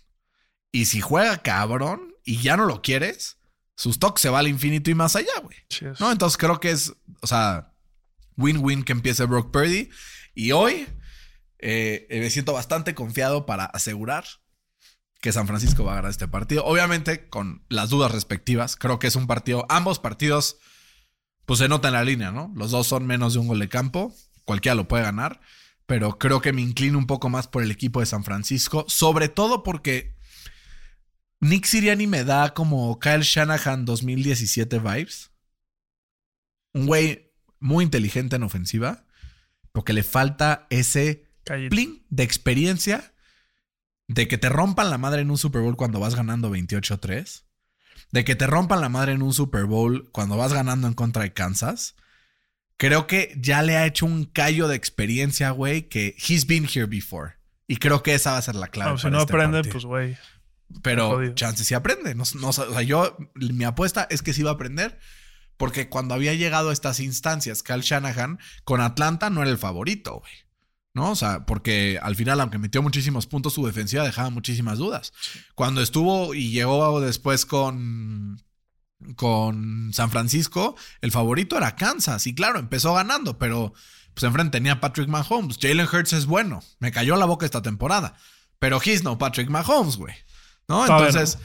[0.71, 3.37] Y si juega cabrón y ya no lo quieres,
[3.75, 5.57] su stock se va al infinito y más allá, güey.
[5.99, 7.71] No, entonces creo que es, o sea,
[8.35, 9.89] win-win que empiece Brock Purdy.
[10.33, 10.87] Y hoy
[11.59, 14.25] eh, me siento bastante confiado para asegurar
[15.21, 16.63] que San Francisco va a ganar este partido.
[16.65, 20.57] Obviamente, con las dudas respectivas, creo que es un partido, ambos partidos,
[21.45, 22.51] pues se nota en la línea, ¿no?
[22.55, 24.13] Los dos son menos de un gol de campo,
[24.45, 25.41] cualquiera lo puede ganar,
[25.85, 29.29] pero creo que me inclino un poco más por el equipo de San Francisco, sobre
[29.29, 30.15] todo porque
[31.39, 35.31] Nick Siriani me da como Kyle Shanahan 2017 vibes.
[36.73, 39.05] Un güey muy inteligente en ofensiva,
[39.71, 41.69] porque le falta ese Cállate.
[41.69, 43.13] plin de experiencia
[44.07, 47.43] de que te rompan la madre en un Super Bowl cuando vas ganando 28-3,
[48.11, 51.23] de que te rompan la madre en un Super Bowl cuando vas ganando en contra
[51.23, 51.95] de Kansas.
[52.77, 56.85] Creo que ya le ha hecho un callo de experiencia, güey, que he's been here
[56.85, 57.33] before.
[57.67, 58.91] Y creo que esa va a ser la clave.
[58.91, 59.73] No, si no este aprende, partido.
[59.73, 60.17] pues, güey.
[60.83, 62.13] Pero chance sí aprende.
[62.13, 64.99] No, no- o sea, yo, mi apuesta es que sí va a aprender.
[65.57, 70.19] Porque cuando había llegado a estas instancias, Cal Shanahan con Atlanta no era el favorito,
[70.19, 70.31] güey.
[70.97, 71.11] ¿No?
[71.11, 75.13] O sea, porque al final, aunque metió muchísimos puntos, su defensiva dejaba muchísimas dudas.
[75.53, 78.41] Cuando estuvo y llegó después con,
[79.15, 82.25] con San Francisco, el favorito era Kansas.
[82.25, 83.75] Y claro, empezó ganando, pero
[84.15, 85.59] pues enfrente tenía a Patrick Mahomes.
[85.61, 86.63] Jalen Hurts es bueno.
[86.79, 88.15] Me cayó la boca esta temporada.
[88.57, 90.15] Pero he's no Patrick Mahomes, güey.
[90.67, 90.81] ¿No?
[90.81, 90.97] Está.
[90.97, 91.37] Entonces,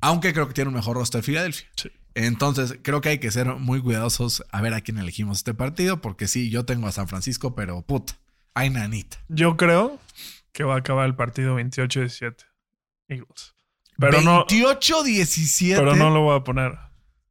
[0.00, 1.66] aunque creo que tiene un mejor roster Filadelfia.
[1.74, 1.90] Sí.
[2.14, 6.00] Entonces, creo que hay que ser muy cuidadosos a ver a quién elegimos este partido,
[6.00, 8.16] porque sí, yo tengo a San Francisco, pero puta,
[8.56, 9.18] hay nanita.
[9.28, 10.00] Yo creo
[10.52, 12.34] que va a acabar el partido 28-17.
[13.08, 13.54] Eagles.
[13.98, 15.76] Pero no, 28-17.
[15.76, 16.72] pero no lo voy a poner.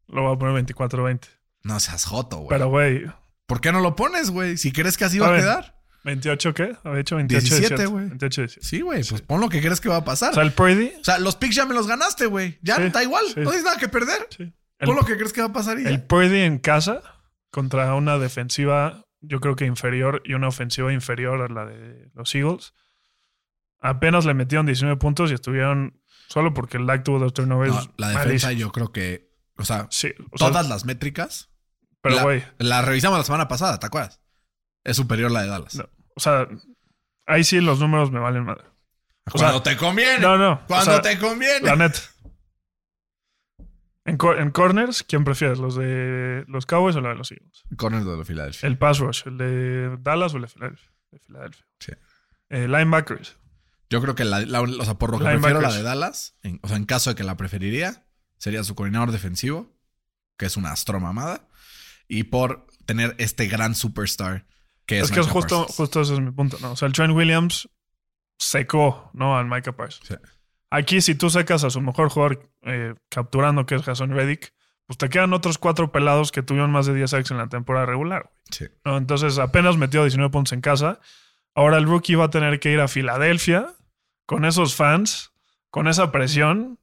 [0.07, 1.21] Lo voy a poner 24-20.
[1.63, 2.49] No seas joto, güey.
[2.49, 3.05] Pero, güey,
[3.47, 4.57] ¿Por qué no lo pones, güey?
[4.57, 5.75] Si crees que así va a quedar.
[6.03, 6.75] ¿28 qué?
[6.83, 8.05] Había hecho 28 17, 17, güey.
[8.09, 8.65] 28 17.
[8.67, 10.31] Sí, güey, pues pon lo que crees que va a pasar.
[10.31, 10.93] O sea, el Purdy.
[10.99, 12.59] O sea, los picks ya me los ganaste, güey.
[12.61, 13.25] Ya, Sí, da igual.
[13.27, 13.39] sí.
[13.39, 14.27] No tienes nada que perder.
[14.35, 14.53] Sí.
[14.77, 15.89] El, Pon lo que crees que va a pasar y ya.
[15.89, 17.01] el Purdy en casa
[17.49, 22.33] contra una defensiva, yo creo que inferior y una ofensiva inferior a la de los
[22.35, 22.73] Eagles.
[23.79, 27.73] Apenas le metieron 19 puntos y estuvieron solo porque el lag tuvo dos turnovers.
[27.73, 31.51] No, la defensa yo creo que, o sea, Sí, o sea, todas las métricas.
[32.01, 34.21] pero güey, la revisamos la semana pasada, ¿te acuerdas?
[34.83, 35.75] Es superior la de Dallas.
[35.75, 36.47] no, o sea,
[37.27, 38.63] ahí sí los números me valen madre.
[39.27, 40.19] o Cuando sea, te conviene.
[40.19, 40.53] No, no.
[40.53, 41.61] o Cuando sea, te conviene.
[41.67, 41.99] La neta.
[44.05, 45.57] En, cor- en corners, ¿quién prefieres?
[45.57, 47.63] ¿Los de los Cowboys o la de los Eagles?
[47.75, 48.67] Corner de la Filadelfia.
[48.67, 50.49] El pass rush, ¿el de Dallas o el de
[51.19, 51.65] Filadelfia.
[51.79, 51.91] Sí.
[52.49, 53.37] Eh, linebackers.
[53.89, 56.59] Yo creo que la, la- o sea, por lo que prefiero la de Dallas, en-
[56.61, 58.05] o sea, en caso de que la preferiría,
[58.37, 59.75] sería su coordinador defensivo,
[60.37, 61.47] que es una astromamada,
[62.07, 64.45] y por tener este gran superstar
[64.85, 65.77] que es, Es, que es justo, Parsons.
[65.77, 66.73] justo ese es mi punto, ¿no?
[66.73, 67.67] O sea, el Trent Williams
[68.37, 69.35] secó, ¿no?
[69.37, 70.07] Al Micah Parsons.
[70.07, 70.15] Sí.
[70.75, 74.53] Aquí, si tú secas a su mejor jugador eh, capturando, que es Jason Reddick,
[74.87, 77.85] pues te quedan otros cuatro pelados que tuvieron más de 10 sacks en la temporada
[77.85, 78.31] regular.
[78.51, 78.65] Sí.
[78.83, 78.97] ¿no?
[78.97, 80.99] Entonces, apenas metió 19 puntos en casa.
[81.55, 83.67] Ahora el rookie va a tener que ir a Filadelfia
[84.25, 85.31] con esos fans,
[85.69, 86.77] con esa presión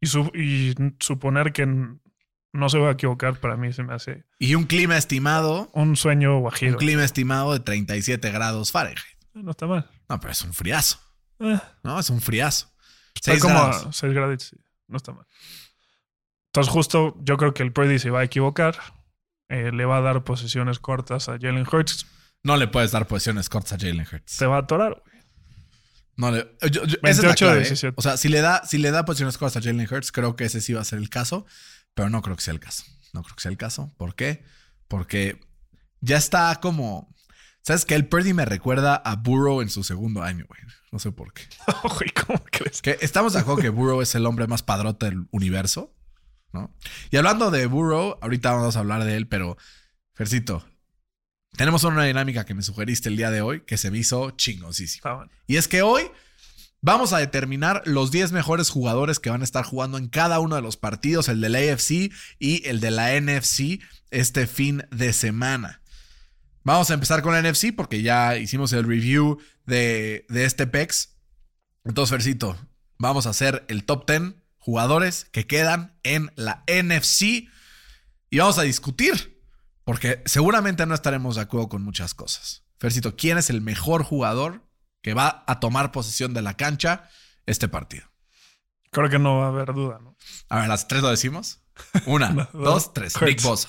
[0.00, 4.24] y, su- y suponer que no se va a equivocar para mí se me hace
[4.38, 6.76] Y un clima estimado, un sueño un guajiro.
[6.78, 9.04] clima estimado de 37 grados Fahrenheit.
[9.34, 9.88] No está mal.
[10.08, 10.98] No, pero es un friazo.
[11.40, 12.68] Eh, No, es un friazo.
[13.16, 13.86] Está 6 como grados.
[13.86, 14.42] a 6 grados.
[14.42, 14.56] sí.
[14.88, 15.26] No está mal.
[16.46, 18.76] Entonces justo yo creo que el Purdy se va a equivocar.
[19.48, 22.06] Eh, le va a dar posiciones cortas a Jalen Hurts.
[22.42, 24.32] No le puedes dar posiciones cortas a Jalen Hurts.
[24.32, 25.02] Se va a atorar.
[25.04, 25.16] güey.
[26.16, 27.60] No le, yo- yo- esa es la 28 de clave, ¿eh?
[27.64, 27.94] 17.
[27.98, 30.44] O sea, si le da, si le da posiciones cortas a Jalen Hurts, creo que
[30.44, 31.44] ese sí va a ser el caso,
[31.94, 32.84] pero no creo que sea el caso.
[33.12, 33.92] No creo que sea el caso.
[33.98, 34.44] ¿Por qué?
[34.88, 35.40] Porque
[36.00, 37.14] ya está como.
[37.66, 37.96] ¿Sabes qué?
[37.96, 40.60] El Purdy me recuerda a Burrow en su segundo año, güey.
[40.92, 41.42] No sé por qué.
[42.24, 42.80] ¿cómo crees?
[42.80, 45.92] Que estamos de acuerdo que Burrow es el hombre más padrote del universo,
[46.52, 46.72] ¿no?
[47.10, 49.56] Y hablando de Burrow, ahorita vamos a hablar de él, pero,
[50.14, 50.64] Fercito,
[51.56, 54.98] tenemos una dinámica que me sugeriste el día de hoy que se me hizo chingosísima.
[54.98, 55.32] Está bueno.
[55.48, 56.04] Y es que hoy
[56.82, 60.54] vamos a determinar los 10 mejores jugadores que van a estar jugando en cada uno
[60.54, 65.12] de los partidos, el de la AFC y el de la NFC, este fin de
[65.12, 65.82] semana.
[66.66, 71.16] Vamos a empezar con la NFC porque ya hicimos el review de, de este PEX.
[71.84, 72.58] Entonces, Fercito,
[72.98, 77.48] vamos a hacer el top 10 jugadores que quedan en la NFC
[78.30, 79.40] y vamos a discutir
[79.84, 82.64] porque seguramente no estaremos de acuerdo con muchas cosas.
[82.80, 84.68] Fercito, ¿quién es el mejor jugador
[85.02, 87.08] que va a tomar posesión de la cancha
[87.46, 88.10] este partido?
[88.90, 90.16] Creo que no va a haber duda, ¿no?
[90.48, 91.60] A ver, las tres lo decimos.
[92.06, 93.14] Una, No, dos, tres.
[93.14, 93.24] Hurts.
[93.24, 93.68] Nick Bosa.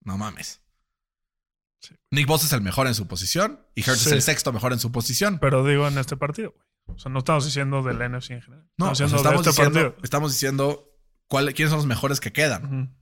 [0.00, 0.63] No mames.
[1.88, 1.94] Sí.
[2.10, 4.06] Nick Bosa es el mejor en su posición y Hurts Sí.
[4.08, 5.38] es el sexto mejor en su posición.
[5.40, 6.96] Pero digo en este partido, güey.
[6.96, 8.66] O sea, no estamos diciendo del NFC en general.
[8.76, 10.90] no, estamos o sea, diciendo estamos, de este diciendo, estamos diciendo
[11.28, 12.94] cuál- quiénes son los mejores que quedan.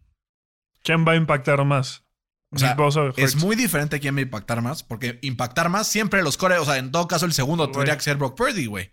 [0.83, 2.05] ¿Quién va a impactar más?
[2.51, 5.68] O sea, Nick Bosa o es muy diferente quién va a impactar más, porque impactar
[5.71, 7.73] más siempre los core, o sea, en todo caso el segundo Güey.
[7.73, 8.90] tendría que ser Brock Purdy, güey.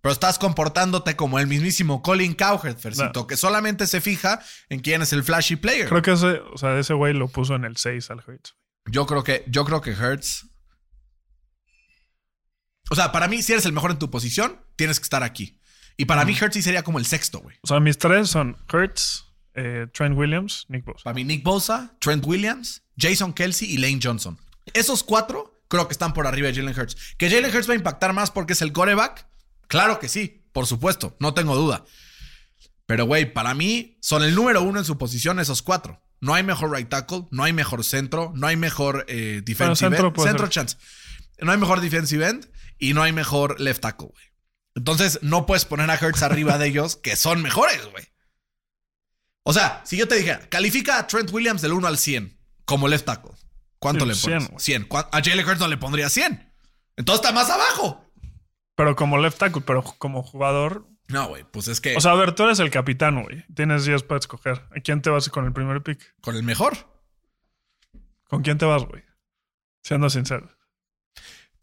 [0.00, 5.02] Pero estás comportándote como el mismísimo Colin Cowherd, Fercito, que solamente se fija en quién
[5.02, 5.88] es el flashy player.
[5.88, 8.56] Creo que ese, o sea, ese güey lo puso en el 6 al Hurts.
[8.86, 10.46] Yo creo que, yo creo que Hertz.
[12.90, 15.60] O sea, para mí, si eres el mejor en tu posición, tienes que estar aquí.
[15.96, 17.56] Y para mí, Hertz sí sería como el sexto, güey.
[17.62, 21.04] O sea, mis tres son Hurts, eh, Trent Williams, Nick Bosa.
[21.04, 24.38] Para mí, Nick Bosa, Trent Williams, Jason Kelsey y Lane Johnson.
[24.72, 27.14] Esos cuatro creo que están por arriba de Jalen Hurts.
[27.16, 29.26] ¿Que Jalen Hurts va a impactar más porque es el coreback?
[29.68, 31.84] Claro que sí, por supuesto, no tengo duda.
[32.86, 36.00] Pero, güey, para mí son el número uno en su posición esos cuatro.
[36.20, 40.08] No hay mejor right tackle, no hay mejor centro, no hay mejor eh, defensive centro
[40.08, 40.20] end.
[40.20, 40.52] Centro ser.
[40.52, 40.76] chance.
[41.40, 42.48] No hay mejor defensive end
[42.78, 44.24] y no hay mejor left tackle, güey.
[44.74, 48.04] Entonces, no puedes poner a Hurts arriba de ellos, que son mejores, güey.
[49.42, 52.88] O sea, si yo te dijera, califica a Trent Williams del 1 al 100 como
[52.88, 53.32] left tackle.
[53.78, 54.48] ¿Cuánto Sí, le 100, pones?
[54.50, 54.60] güey.
[54.60, 54.84] 100.
[54.84, 56.52] ¿Cuán- A Jalen Hurts no le pondría 100.
[56.96, 58.04] Entonces está más abajo.
[58.74, 60.88] Pero como left tackle, pero como jugador.
[61.08, 63.44] No, güey, pues es que O sea, a ver, tú eres el capitán, güey.
[63.54, 64.62] Tienes 10 para escoger.
[64.76, 66.14] ¿A quién te vas con el primer pick?
[66.20, 66.76] con el mejor.
[68.28, 69.04] ¿Con quién te vas, güey?
[69.82, 70.50] Siendo sincero.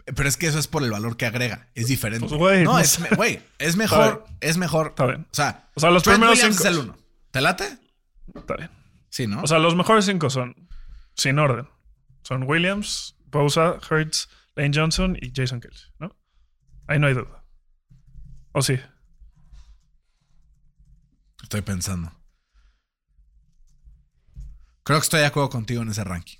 [0.06, 1.70] Pero es que eso es por el valor que agrega.
[1.76, 2.28] Es diferente.
[2.28, 4.26] Pues, güey, no, no es, güey, es mejor.
[4.42, 4.88] Es mejor.
[4.88, 5.22] Está bien.
[5.32, 6.70] O sea, O sea, los Trent primeros Williams cinco.
[6.70, 6.98] es el 1.
[7.32, 7.78] ¿Te late?
[8.36, 8.70] Está bien.
[9.10, 9.42] Sí, ¿no?
[9.42, 10.68] O sea, los mejores cinco son,
[11.16, 11.70] sin orden,
[12.24, 16.16] son Williams, Bosa, Hurts, Lane Johnson y Jason Kelsey, ¿no?
[16.88, 17.46] Ahí no hay duda.
[18.54, 18.80] ¿O sí?
[21.44, 22.12] Estoy pensando.
[24.84, 26.38] Creo que estoy de acuerdo contigo en ese ranking.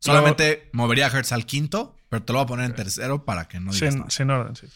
[0.00, 3.48] Solamente movería a Hertz al quinto, pero te lo voy a poner en tercero para
[3.48, 4.10] que no digas Sin, nada.
[4.10, 4.66] sin orden, sí.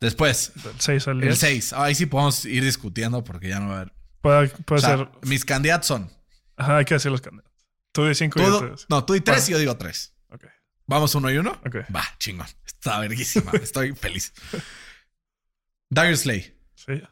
[0.00, 1.38] Después, Del 6 al el 10.
[1.38, 1.72] 6.
[1.72, 3.92] Ahí sí podemos ir discutiendo porque ya no va a haber.
[4.20, 5.08] Puede, puede O sea, ser.
[5.22, 6.10] mis candidatos son.
[6.56, 7.52] Ajá, hay que decir los candidatos.
[7.92, 9.48] Tú de 5 y yo no, tú y tres Bueno.
[9.48, 10.14] y yo digo tres.
[10.30, 10.44] Ok.
[10.86, 11.50] ¿Vamos uno y uno?
[11.66, 11.76] Ok.
[11.94, 12.46] Va, chingón.
[12.64, 13.50] Está verguísima.
[13.52, 14.32] Estoy feliz.
[15.90, 16.56] Darius Slay.
[16.76, 17.02] Sí.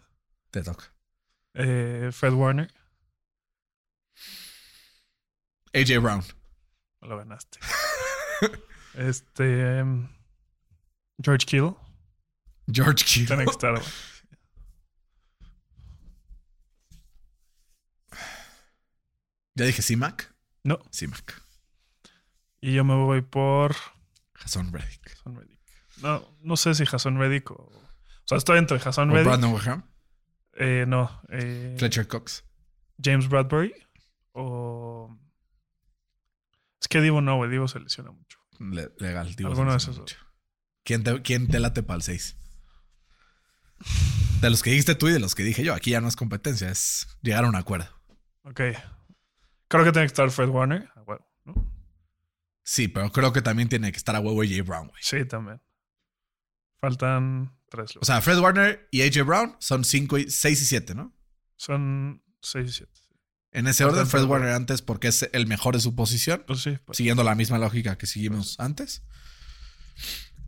[0.56, 0.90] Te toca.
[1.52, 2.72] Eh, Fred Warner.
[5.74, 6.24] AJ Brown.
[7.02, 7.58] Lo ganaste.
[8.94, 9.80] este.
[9.80, 10.08] em,
[11.22, 11.74] George Kittle.
[12.72, 13.36] George Kittle.
[19.54, 20.34] Ya dije C-Mac.
[20.64, 20.78] No.
[20.90, 21.42] C-Mac.
[22.62, 23.76] Y yo me voy por.
[24.36, 25.18] Jason Reddick.
[25.18, 25.60] Hassan Reddick.
[25.98, 27.56] No, no sé si Hassan Reddick o.
[27.56, 29.26] O sea, estoy entre O Reddick.
[29.26, 29.95] Brandon Weham.
[30.58, 31.20] Eh, no.
[31.30, 32.44] eh, Fletcher Cox.
[33.02, 33.74] James Bradbury.
[34.32, 35.18] O.
[36.80, 37.50] Es que Divo no, güey.
[37.50, 38.38] Divo se lesiona mucho.
[38.58, 39.34] Le- legal.
[39.34, 40.16] digo, Alguno de esos mucho.
[40.84, 42.36] ¿Quién te, ¿Quién te late para el 6?
[44.40, 45.74] De los que dijiste tú y de los que dije yo.
[45.74, 47.88] Aquí ya no es competencia, es llegar a un acuerdo.
[48.42, 48.60] Ok.
[49.68, 50.88] Creo que tiene que estar Fred Warner.
[50.94, 51.54] Ah, huevo, ¿no?
[52.62, 55.02] Sí, pero creo que también tiene que estar a huevo AJ Brown, güey.
[55.02, 55.60] Sí, también.
[56.80, 57.92] Faltan tres.
[58.00, 61.14] O sea, Fred Warner y AJ Brown son 5 y 6 y 7, ¿no?
[61.56, 62.92] Son 6 y 7.
[63.52, 66.60] En ese Faltan orden, Fred Warner antes porque es el mejor de su posición, Pues
[66.60, 66.78] sí.
[66.84, 66.96] pues.
[66.98, 69.02] siguiendo la misma lógica que seguimos antes.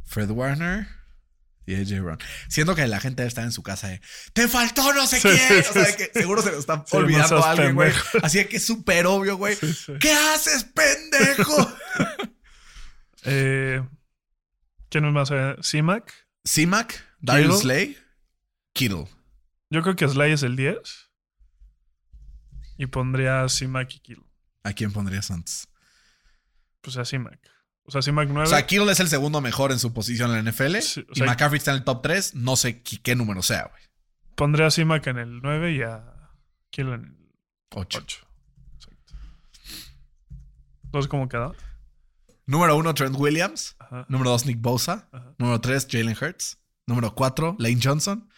[0.04, 0.86] Fred Warner
[1.66, 2.18] y AJ Brown.
[2.48, 4.00] Siendo que la gente está en su casa de
[4.32, 5.38] ¡Te faltó no sé Sí, quién!
[5.64, 5.96] sí, o sea, sí.
[5.96, 7.92] que seguro se lo olvidando a alguien, güey.
[8.22, 9.56] Así que es súper obvio, güey.
[10.00, 11.72] ¿Qué haces, pendejo?
[13.24, 13.82] Eh,
[14.90, 15.30] ¿Quién más?
[15.30, 16.12] Eh, C-Mac.
[16.44, 17.62] C-Mac, Darius Kittle.
[17.62, 17.98] Slay,
[18.72, 19.06] Kittle.
[19.70, 20.78] Yo creo que Sly es el 10.
[22.78, 24.24] Y pondría a C-Mac y Kittle.
[24.62, 25.68] ¿A quién pondrías antes?
[26.80, 27.38] Pues a C-Mac.
[27.82, 28.46] O sea, C-Mac 9.
[28.46, 30.76] O sea, Kittle es el segundo mejor en su posición en la NFL.
[30.80, 32.34] Sí, o y sea- McCaffrey está en el top 3.
[32.34, 33.82] No sé qué, qué número sea, güey.
[34.36, 36.14] Pondría a C-Mac en el 9 y a
[36.70, 37.16] Kittle en el
[37.70, 37.98] 8.
[38.02, 38.26] 8.
[38.76, 39.14] Exacto.
[40.84, 41.52] Entonces, ¿cómo queda?
[42.48, 43.76] Número 1, Trent Williams.
[43.78, 44.06] Ajá.
[44.08, 45.06] Número 2, Nick Bosa.
[45.12, 45.34] Ajá.
[45.38, 46.58] Número 3, Jalen Hurts.
[46.86, 48.28] Número 4, Lane Johnson.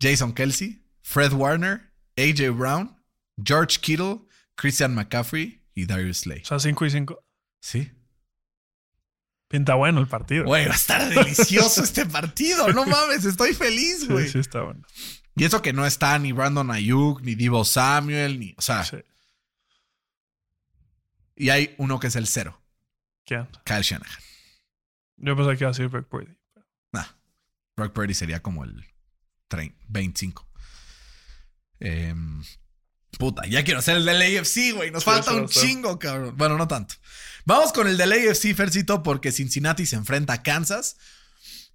[0.00, 0.82] Jason Kelsey.
[1.02, 1.92] Fred Warner.
[2.16, 2.96] AJ Brown.
[3.44, 4.22] George Kittle.
[4.56, 5.62] Christian McCaffrey.
[5.74, 6.40] Y Darius Slay.
[6.40, 7.24] O sea, 5 y 5.
[7.60, 7.92] Sí.
[9.48, 10.44] Pinta bueno el partido.
[10.46, 12.72] Güey, va a estar delicioso este partido.
[12.72, 14.28] No mames, estoy feliz, sí, güey.
[14.28, 14.82] sí, está bueno.
[15.36, 18.54] Y eso que no está ni Brandon Ayuk, ni Divo Samuel, ni.
[18.56, 18.96] O sea, Sí.
[21.36, 22.59] y hay uno que es el cero.
[23.24, 23.46] ¿Quién?
[23.64, 24.22] Kyle Shanahan.
[25.18, 26.34] Yo pensé que iba a ser Brock Purdy.
[26.92, 27.04] Nah.
[27.76, 28.84] Brock Purdy sería como el
[29.48, 30.48] 30, 25.
[31.80, 32.42] Em,
[33.18, 34.90] puta, ya quiero hacer el del AFC, güey.
[34.90, 36.36] Nos Sí, falta un chingo, cabrón.
[36.36, 36.94] Bueno, no tanto.
[37.44, 40.96] Vamos con el del AFC, Fercito, porque Cincinnati se enfrenta a Kansas.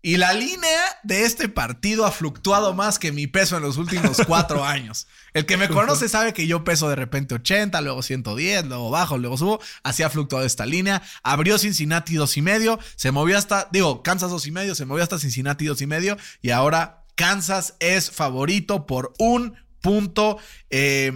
[0.06, 4.22] Y la línea de este partido ha fluctuado más que mi peso en los últimos
[4.28, 5.08] cuatro años.
[5.34, 9.18] El que me conoce sabe que yo peso de repente 80, luego 110, luego bajo,
[9.18, 9.60] luego subo.
[9.82, 11.02] Así ha fluctuado esta línea.
[11.24, 15.02] Abrió Cincinnati dos y medio, se movió hasta, digo, Kansas dos y medio, se movió
[15.02, 16.18] hasta Cincinnati dos y medio.
[16.40, 20.38] Y ahora Kansas es favorito por un punto
[20.70, 21.12] eh,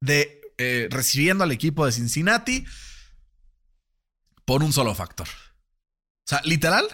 [0.00, 2.64] de eh, recibiendo al equipo de Cincinnati
[4.44, 5.26] por un solo factor.
[5.26, 6.86] O sea, literal,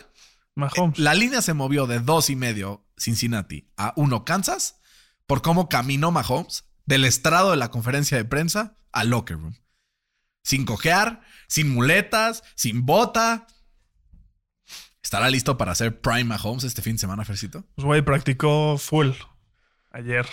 [0.57, 0.99] Mahomes.
[0.99, 4.81] la línea se movió de dos y medio Cincinnati a uno Kansas
[5.27, 9.55] por cómo caminó Mahomes del estrado de la conferencia de prensa al locker room.
[10.43, 13.47] Sin cojear, sin muletas, sin bota.
[15.03, 17.65] ¿Estará listo para hacer Prime Mahomes este fin de semana, Fercito?
[17.75, 19.11] Pues, güey, practicó full
[19.93, 20.27] ayer.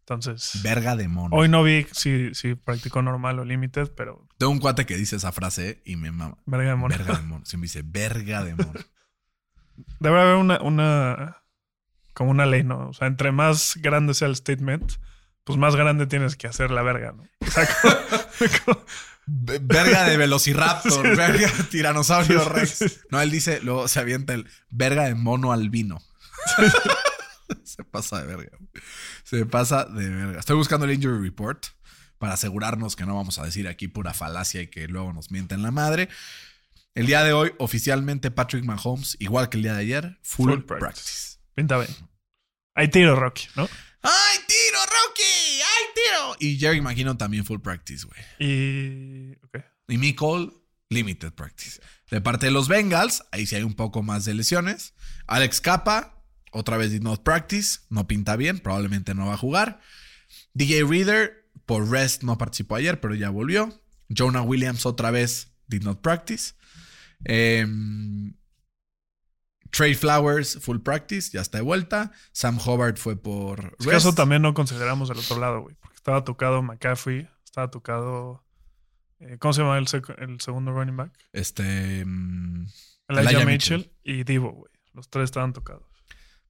[0.00, 1.34] Entonces, Verga de mono.
[1.34, 5.16] hoy no vi si, si practicó normal o limited, pero Tengo un cuate que dice
[5.16, 6.38] esa frase y me mama.
[6.46, 6.96] verga de mono.
[6.96, 7.44] Verga de mono.
[7.44, 8.72] Siempre dice verga de mono.
[10.00, 11.42] Debe haber una, una,
[12.14, 12.88] como una ley, ¿no?
[12.88, 14.92] O sea, entre más grande sea el statement,
[15.44, 17.22] pues más grande tienes que hacer la verga, ¿no?
[17.46, 17.94] O sea, como-
[18.64, 18.84] como-
[19.28, 22.70] Ve- Verga de Velociraptor, Sí, verga de Tiranosaurio sí, Rex.
[22.70, 22.86] sí.
[23.10, 26.00] No, él dice, luego se avienta el verga de mono albino.
[27.64, 28.56] se pasa de verga.
[29.24, 30.38] Se pasa de verga.
[30.38, 31.66] Estoy buscando el injury report
[32.18, 35.62] para asegurarnos que no vamos a decir aquí pura falacia y que luego nos mienten
[35.62, 36.08] la madre.
[36.96, 40.62] El día de hoy, oficialmente, Patrick Mahomes, igual que el día de ayer, full, Full
[40.64, 40.80] practice.
[40.80, 41.38] practice.
[41.54, 41.90] pinta bien.
[42.74, 43.68] Hay tiro, Rocky, ¿no?
[44.02, 45.22] ¡Ay, tiro, Rocky!
[45.22, 46.36] ¡Ay, tiro!
[46.40, 48.20] Y Jerry McKinnon también full practice, güey.
[48.38, 49.36] Y.
[49.44, 49.58] Ok.
[49.88, 50.50] Y Nicole,
[50.88, 51.80] limited practice.
[52.10, 54.94] De parte de los Bengals, ahí sí hay un poco más de lesiones.
[55.26, 59.80] Alex Capa, otra vez did not practice, no pinta bien, probablemente no va a jugar.
[60.54, 63.82] DJ Reader, por rest no participó ayer, pero ya volvió.
[64.08, 66.54] Jonah Williams, otra vez did not practice.
[67.24, 68.34] Em,
[69.70, 72.12] Trey Flowers, full practice, ya está de vuelta.
[72.32, 75.74] Sam Hobart fue por Es que eso también no consideramos el otro lado, güey.
[75.80, 78.44] Porque estaba tocado McCaffrey, estaba tocado.
[79.18, 81.12] eh, ¿Cómo se llama el, sec- el segundo running back?
[81.32, 82.04] Este.
[82.06, 82.66] mm,
[83.08, 84.72] Elijah, Elijah Mitchell, y Divo, güey.
[84.94, 85.84] Los tres estaban tocados.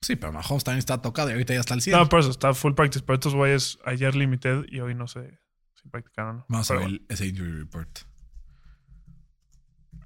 [0.00, 1.98] sí, pero Mahomes también está tocado y ahorita ya está al 100.
[1.98, 3.04] No, por eso está full practice.
[3.04, 5.40] Pero estos güeyes ayer limited y hoy no sé
[5.74, 6.46] si practicaron o no.
[6.48, 7.98] Vamos a Pero ver ese injury report.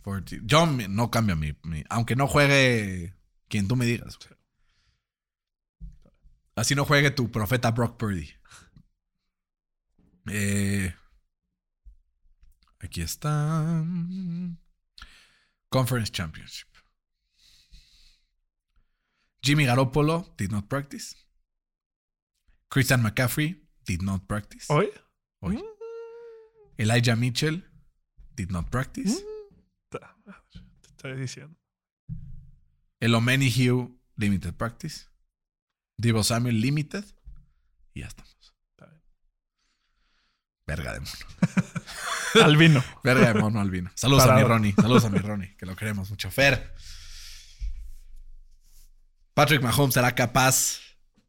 [0.02, 0.36] 40.
[0.44, 3.14] Yo no cambio mi, mi- Aunque no juegue
[3.48, 4.18] quien tú me digas.
[6.56, 8.30] Así no juegue tu profeta Brock Purdy.
[10.26, 10.94] Eh,
[12.80, 13.84] aquí está.
[15.70, 16.68] Conference Championship.
[19.42, 21.16] Jimmy Garoppolo did not practice.
[22.68, 24.66] Christian McCaffrey did not practice.
[24.68, 24.90] ¿Hoy?
[25.40, 25.62] Hoy.
[26.78, 27.64] Elijah Mitchell
[28.36, 29.22] did not practice.
[31.02, 31.58] Estoy diciendo.
[33.00, 35.06] El Omeni Hugh limited practice.
[35.96, 37.06] Divo Samuel limited.
[37.94, 38.54] Y ya estamos.
[38.72, 39.02] Está bien.
[40.66, 41.12] Verga de mono.
[42.44, 42.84] Albino.
[43.02, 43.90] Verga de mono albino.
[43.94, 44.42] Saludos a mi.
[44.42, 44.74] Ronnie.
[44.74, 46.30] Saludos a mi Ronnie, que lo queremos mucho.
[46.30, 46.74] Fer.
[49.32, 50.80] Patrick Mahomes será capaz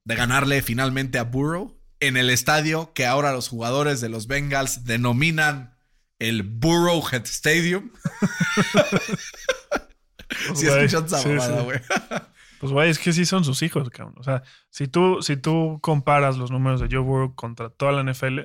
[0.04, 4.84] de ganarle finalmente a Burrow en el estadio que ahora los jugadores de los Bengals
[4.84, 5.78] denominan
[6.20, 7.90] el Burrowhead Stadium.
[10.56, 11.64] Si Güey, escuchan esa sí, mamada, sí.
[11.64, 11.80] güey.
[12.62, 14.14] Pues, güey, es que sí son sus hijos, cabrón.
[14.20, 18.04] O sea, si tú, si tú comparas los números de Joe Burrow contra toda la
[18.04, 18.40] NFL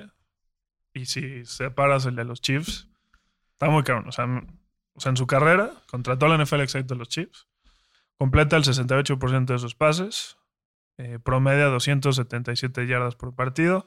[0.91, 2.87] y si separas el de los Chiefs,
[3.51, 4.07] está muy cabrón.
[4.07, 4.25] O sea,
[4.93, 7.47] o sea, en su carrera, contra toda la NFL excepto los Chiefs,
[8.17, 10.39] completa el 68% de sus pases,
[10.97, 13.85] eh, promedia 277 yardas por partido,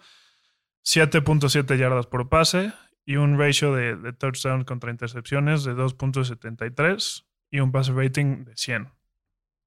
[0.84, 2.72] 7.7 yardas por pase
[3.04, 8.56] y un ratio de, de touchdown contra intercepciones de 2.73 y un pase rating de
[8.56, 8.88] 100.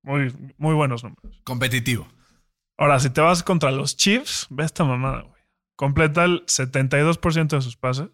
[0.03, 1.41] Muy, muy buenos números.
[1.43, 2.07] Competitivo.
[2.77, 5.41] Ahora, si te vas contra los Chiefs, ve esta mamada, güey.
[5.75, 8.09] Completa el 72% de sus pases.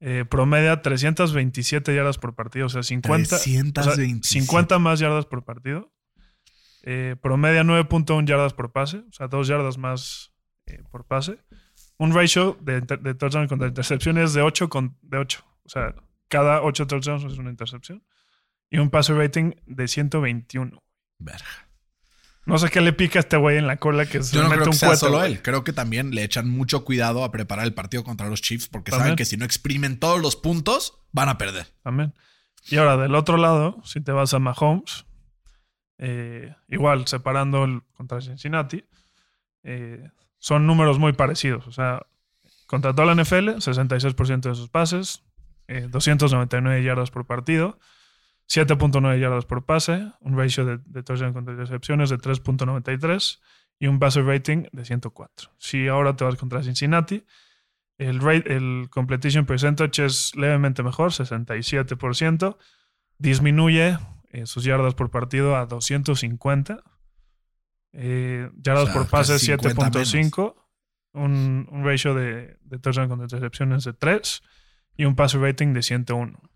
[0.00, 4.28] Eh, promedia 327 yardas por partido, o sea, 50, o sea, 327.
[4.40, 5.92] 50 más yardas por partido.
[6.82, 10.32] Eh, promedia 9.1 yardas por pase, o sea, 2 yardas más
[10.66, 11.38] eh, por pase.
[11.98, 15.44] Un ratio de, de touchdown contra intercepciones de 8 con, de 8.
[15.64, 15.94] O sea,
[16.30, 18.02] cada 8 touchdowns es una intercepción.
[18.70, 20.82] Y un pase rating de 121.
[21.18, 21.44] Verga.
[22.46, 24.48] No sé qué le pica a este güey en la cola que se Yo no
[24.48, 25.32] mete creo que un sea solo güey.
[25.32, 25.42] él.
[25.42, 28.90] Creo que también le echan mucho cuidado a preparar el partido contra los Chiefs porque
[28.92, 29.04] También.
[29.08, 31.66] saben que si no exprimen todos los puntos, van a perder.
[31.82, 32.14] También.
[32.68, 35.04] Y ahora, del otro lado, si te vas a Mahomes,
[35.98, 38.84] eh, igual separando el contra Cincinnati,
[39.62, 40.08] eh,
[40.38, 41.66] son números muy parecidos.
[41.66, 42.06] O sea,
[42.66, 45.22] contra toda la NFL, 66% de sus pases,
[45.70, 47.78] eh, 299 yardas por partido,
[48.48, 53.38] 7.9 yardas por pase, un ratio de, de touchdown contra intercepciones de 3.93
[53.78, 55.52] y un pase rating de 104.
[55.58, 57.24] Si ahora te vas contra Cincinnati,
[57.98, 62.56] el, rate, el completion percentage es levemente mejor, 67%.
[63.18, 63.96] Disminuye
[64.32, 66.82] eh, sus yardas por partido a 250.
[67.92, 70.54] Eh, yardas O sea, por pase casi 50 7.5.
[71.12, 74.42] Un, un ratio de, de touchdown contra intercepciones de 3.
[75.00, 76.38] Y un pase rating de 101.
[76.38, 76.48] O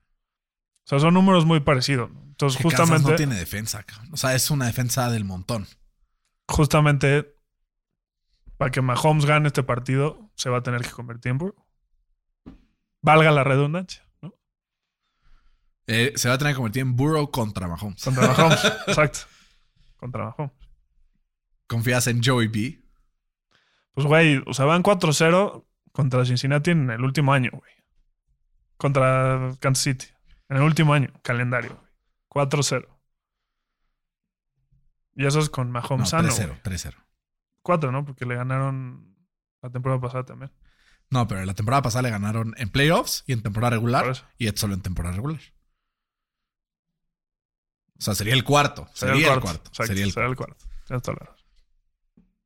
[0.85, 2.11] sea, son números muy parecidos.
[2.27, 3.87] Entonces, Que Kansas justamente, no tiene defensa.
[4.13, 5.67] O sea, es una defensa del montón.
[6.47, 7.35] justamente
[8.59, 11.67] para que Mahomes gane este partido, se va a tener que convertir en Burrow.
[13.01, 14.35] Valga la redundancia, ¿no?
[15.87, 18.05] Eh, se va a tener que convertir en Burrow contra Mahomes.
[18.05, 18.65] Contra Mahomes.
[18.87, 19.21] Exacto.
[19.97, 20.53] Contra Mahomes.
[21.67, 22.79] ¿Confías en Joey B?
[23.95, 27.73] Pues, güey, o sea, van 4-0 contra Cincinnati en el último año, güey.
[28.85, 30.07] Contra Kansas City.
[30.51, 32.47] En el último año, calendario, güey.
[32.47, 32.87] 4-0.
[35.15, 36.29] Y eso es con No, Mahomes sano.
[36.29, 36.95] 3-0, 3-0.
[37.63, 38.05] 4, ¿no?
[38.05, 39.17] Porque le ganaron
[39.63, 40.53] la temporada pasada también.
[41.09, 44.31] No, pero la temporada pasada le ganaron en playoffs y en temporada Por regular.
[44.37, 45.41] Y es solo en temporada regular.
[47.99, 48.87] O sea, sería el cuarto.
[48.93, 49.71] Sería, el cuarto.
[49.73, 50.67] Sería el cuarto.
[50.87, 51.37] Tienes toda la.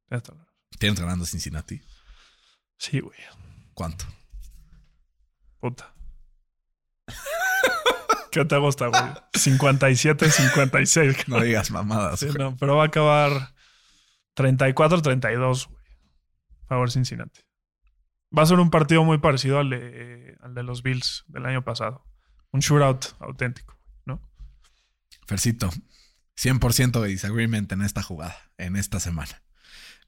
[0.06, 0.46] Tienes toda.
[0.78, 1.82] Tienes ganando Cincinnati.
[2.76, 3.18] Sí, güey.
[3.74, 4.04] ¿Cuánto?
[5.58, 5.97] Puta.
[8.38, 9.02] ¿Qué te gusta, güey?
[9.34, 11.16] 57, 56.
[11.26, 12.20] No digas mamadas.
[12.20, 13.52] Sí, no, pero va a acabar
[14.34, 15.82] 34, 32, güey.
[16.68, 17.40] Favor Cincinnati.
[18.36, 21.64] Va a ser un partido muy parecido al de, al de los Bills del año
[21.64, 22.04] pasado.
[22.52, 24.22] Un shootout auténtico, ¿no?
[25.26, 25.70] Fercito,
[26.36, 29.42] 100% de disagreement en esta jugada, en esta semana.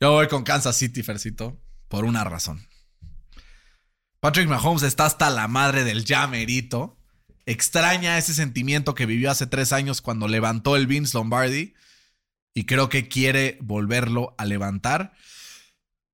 [0.00, 2.64] Yo voy con Kansas City, Fercito, por una razón.
[4.20, 6.99] Patrick Mahomes está hasta la madre del ya merito.
[7.46, 11.74] Extraña ese sentimiento que vivió hace tres años cuando levantó el Vince Lombardi.
[12.54, 15.12] Y creo que quiere volverlo a levantar.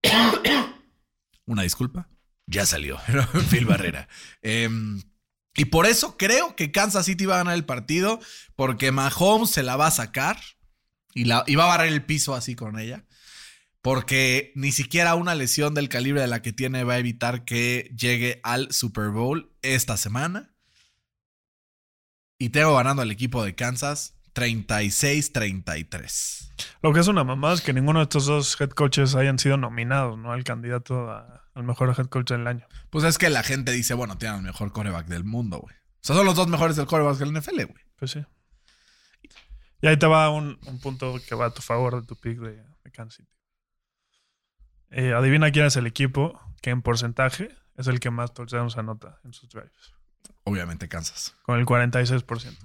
[1.47, 2.09] Una disculpa.
[2.47, 2.99] Ya salió.
[3.51, 4.09] Phil Barrera.
[4.43, 5.03] Em,
[5.57, 8.21] y por eso creo que Kansas City va a ganar el partido.
[8.55, 10.41] Porque Mahomes se la va a sacar.
[11.15, 13.05] Y, la, y va a barrer el piso así con ella.
[13.81, 17.91] Porque ni siquiera una lesión del calibre de la que tiene va a evitar que
[17.97, 20.56] llegue al Super Bowl esta semana.
[22.39, 26.53] Y tengo ganando al equipo de Kansas 36-33.
[26.83, 29.57] Lo que es una mamada es que ninguno de estos dos head coaches hayan sido
[29.57, 30.33] nominados, ¿no?
[30.33, 32.67] Al candidato a- al mejor head coach del año.
[32.91, 35.75] Pues es que la gente dice, bueno, tienen el mejor coreback del mundo, güey.
[35.75, 37.85] O sea, son los dos mejores del coreback del NFL, güey.
[37.97, 38.23] Pues sí.
[39.81, 42.39] Y ahí te va un, un punto que va a tu favor de tu pick
[42.39, 43.31] de, de Kansas City.
[44.91, 49.19] Eh, adivina quién es el equipo que en porcentaje es el que más touchdowns anota
[49.25, 49.95] en sus drives.
[50.47, 51.35] Obviamente Kansas.
[51.43, 52.57] Con el 46%.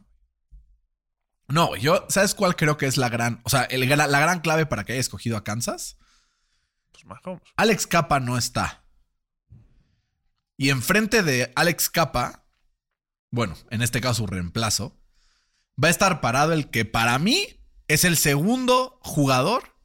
[1.47, 4.67] No, yo, ¿sabes cuál creo que es la gran, o sea, el la gran clave
[4.67, 5.97] para que haya escogido a Kansas?
[6.91, 7.41] Pues Mahomes.
[7.57, 8.85] Alex Capa no está.
[10.57, 12.45] Y enfrente de Alex Capa,
[13.31, 15.01] bueno, en este caso su reemplazo,
[15.83, 19.75] va a estar parado el que para mí es el segundo jugador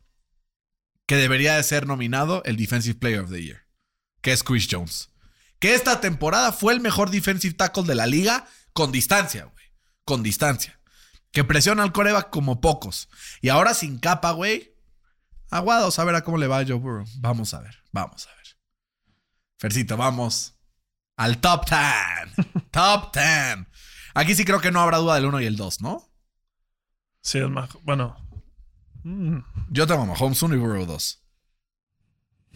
[1.07, 3.67] que debería de ser nominado el Defensive Player of the Year,
[4.21, 5.16] que es Chris Jones.
[5.59, 9.65] Que esta temporada fue el mejor defensive tackle de la liga con distancia, güey.
[10.05, 10.79] Con distancia.
[11.33, 13.09] Que presiona al coreback como pocos.
[13.41, 14.75] Y ahora sin capa, güey.
[15.51, 17.07] Aguados a ver a cómo le va a Joe Burrow.
[17.19, 18.47] Vamos a ver, vamos a ver.
[19.59, 20.59] Fercito, vamos
[21.17, 22.47] al top 10.
[22.71, 23.67] top 10.
[24.15, 26.11] Aquí sí creo que no habrá duda del 1 y el 2, ¿no?
[27.23, 27.71] Sí, es más.
[27.83, 28.17] Bueno.
[29.05, 29.39] Mm,
[29.71, 31.23] Yo tengo Mahomes 1 y Burrow 2.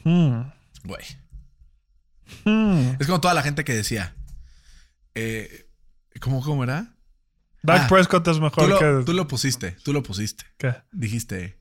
[0.04, 0.40] mm,
[0.84, 1.04] Güey.
[1.04, 1.19] mm.
[2.98, 4.14] Es como toda la gente que decía.
[5.14, 5.68] Eh,
[6.20, 6.94] ¿cómo, ¿Cómo era?
[7.62, 9.04] Dak Ah, Prescott es Tú mejor lo, que.
[9.04, 10.44] tú lo pusiste, tú lo pusiste.
[10.56, 10.74] ¿Qué?
[10.92, 11.60] Dijiste,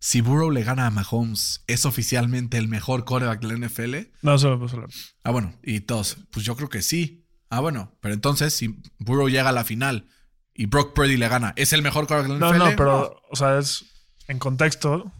[0.00, 3.94] si Burrow le gana a Mahomes, ¿es oficialmente el mejor coreback de la NFL?
[4.22, 4.84] No, solo puso.
[5.22, 7.24] Ah, bueno, y todos, pues yo creo que sí.
[7.48, 10.08] Ah, bueno, pero entonces si Burrow llega a la final
[10.52, 12.58] y Brock Purdy le gana, ¿es el mejor coreback de la No, NFL?
[12.70, 13.84] no, pero, o sea, es.
[14.26, 15.12] En contexto,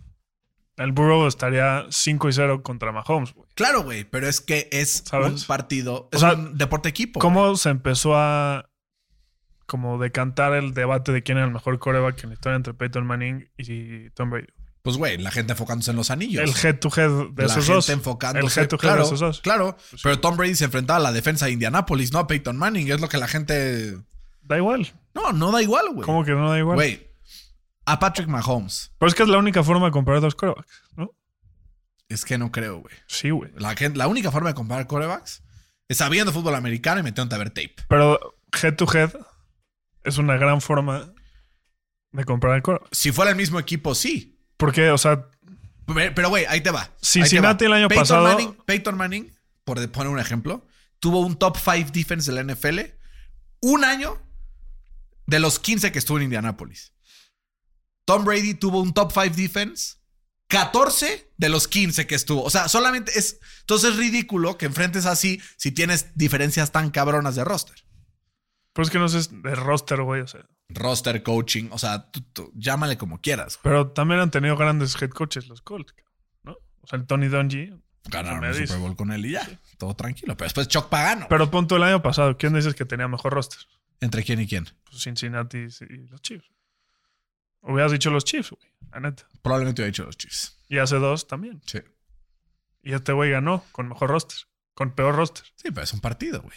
[0.76, 3.48] el Burrow estaría 5 y 0 contra Mahomes, güey.
[3.54, 5.42] Claro, güey, pero es que es ¿Sabes?
[5.42, 7.20] un partido, es sea, un deporte equipo.
[7.20, 8.68] ¿Cómo se empezó a.
[9.66, 13.06] como decantar el debate de quién era el mejor coreback en la historia entre Peyton
[13.06, 14.46] Manning y Tom Brady?
[14.82, 16.44] Pues, güey, la gente enfocándose en los anillos.
[16.44, 17.88] El head to head de la esos gente dos.
[17.88, 18.60] enfocándose.
[18.60, 19.40] El head to head claro, de esos dos.
[19.40, 22.92] Claro, pero Tom Brady se enfrentaba a la defensa de Indianapolis, no a Peyton Manning.
[22.92, 23.96] Es lo que la gente.
[24.42, 24.92] Da igual.
[25.12, 26.06] No, no da igual, güey.
[26.06, 26.76] ¿Cómo que no da igual?
[26.76, 27.04] Güey,
[27.86, 28.92] a Patrick Mahomes.
[28.98, 31.10] Pero es que es la única forma de comparar dos corebacks, ¿no?
[32.08, 32.94] Es que no creo, güey.
[33.06, 33.50] Sí, güey.
[33.56, 35.42] La, gente- la única forma de comparar corebacks
[35.88, 37.74] es sabiendo fútbol americano y metiéndote a ver tape.
[37.88, 39.10] Pero head to head
[40.04, 41.12] es una gran forma
[42.12, 42.88] de comparar el coreback.
[42.92, 44.38] Si fuera el mismo equipo, sí.
[44.56, 45.28] Porque, o sea,
[45.86, 46.82] Pe- Pero, güey, ahí te va.
[46.82, 47.68] Ahí te Cincinnati va.
[47.68, 49.32] el año Peyton pasado- Manning, Peyton Manning,
[49.64, 50.66] por poner un ejemplo,
[50.98, 52.80] tuvo un top 5 defense de la NFL
[53.60, 54.18] un año
[55.26, 56.92] de los 15 que estuvo en Indianapolis.
[58.06, 59.96] Tom Brady tuvo un top 5 defense
[60.48, 62.42] 14 de los 15 que estuvo.
[62.42, 63.38] O sea, solamente es.
[63.60, 67.76] Entonces es ridículo que enfrentes así si tienes diferencias tan cabronas de roster.
[68.72, 70.20] pero es que no sé de roster, güey.
[70.22, 73.58] O sea, Roster, coaching, o sea, tú- tú- llámale como quieras.
[73.62, 75.94] pero también han tenido grandes head coaches los Colts,
[76.42, 76.52] ¿no?
[76.80, 77.72] O sea, el Tony Dungy.
[78.08, 78.54] Ganaron el.
[78.54, 79.60] Super Bowl con él y ya.
[79.78, 80.36] Todo tranquilo.
[80.36, 81.26] Pero después Chuck Pagano.
[81.28, 83.58] Pero punto el año pasado, ¿quién dices que tenía mejor roster?
[84.00, 84.66] ¿Entre quién y quién?
[84.90, 86.48] Pues Cincinnati y los Chiefs.
[87.66, 88.62] Hubieras dicho los Chiefs, güey.
[88.92, 89.26] La neta.
[89.42, 90.58] Probablemente hubiera dicho los Chiefs.
[90.68, 91.60] Y hace dos también.
[91.66, 91.80] Sí.
[92.82, 94.38] Y este güey ganó con mejor roster.
[94.74, 95.44] Con peor roster.
[95.56, 96.56] Sí, pero es un partido, güey.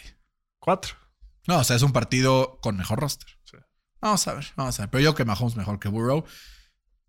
[0.60, 0.94] Cuatro.
[1.48, 3.28] No, o sea, es un partido con mejor roster.
[3.44, 3.56] Sí.
[4.00, 4.90] Vamos a ver, vamos a ver.
[4.90, 6.18] Pero yo que Mahomes mejor que Burrow.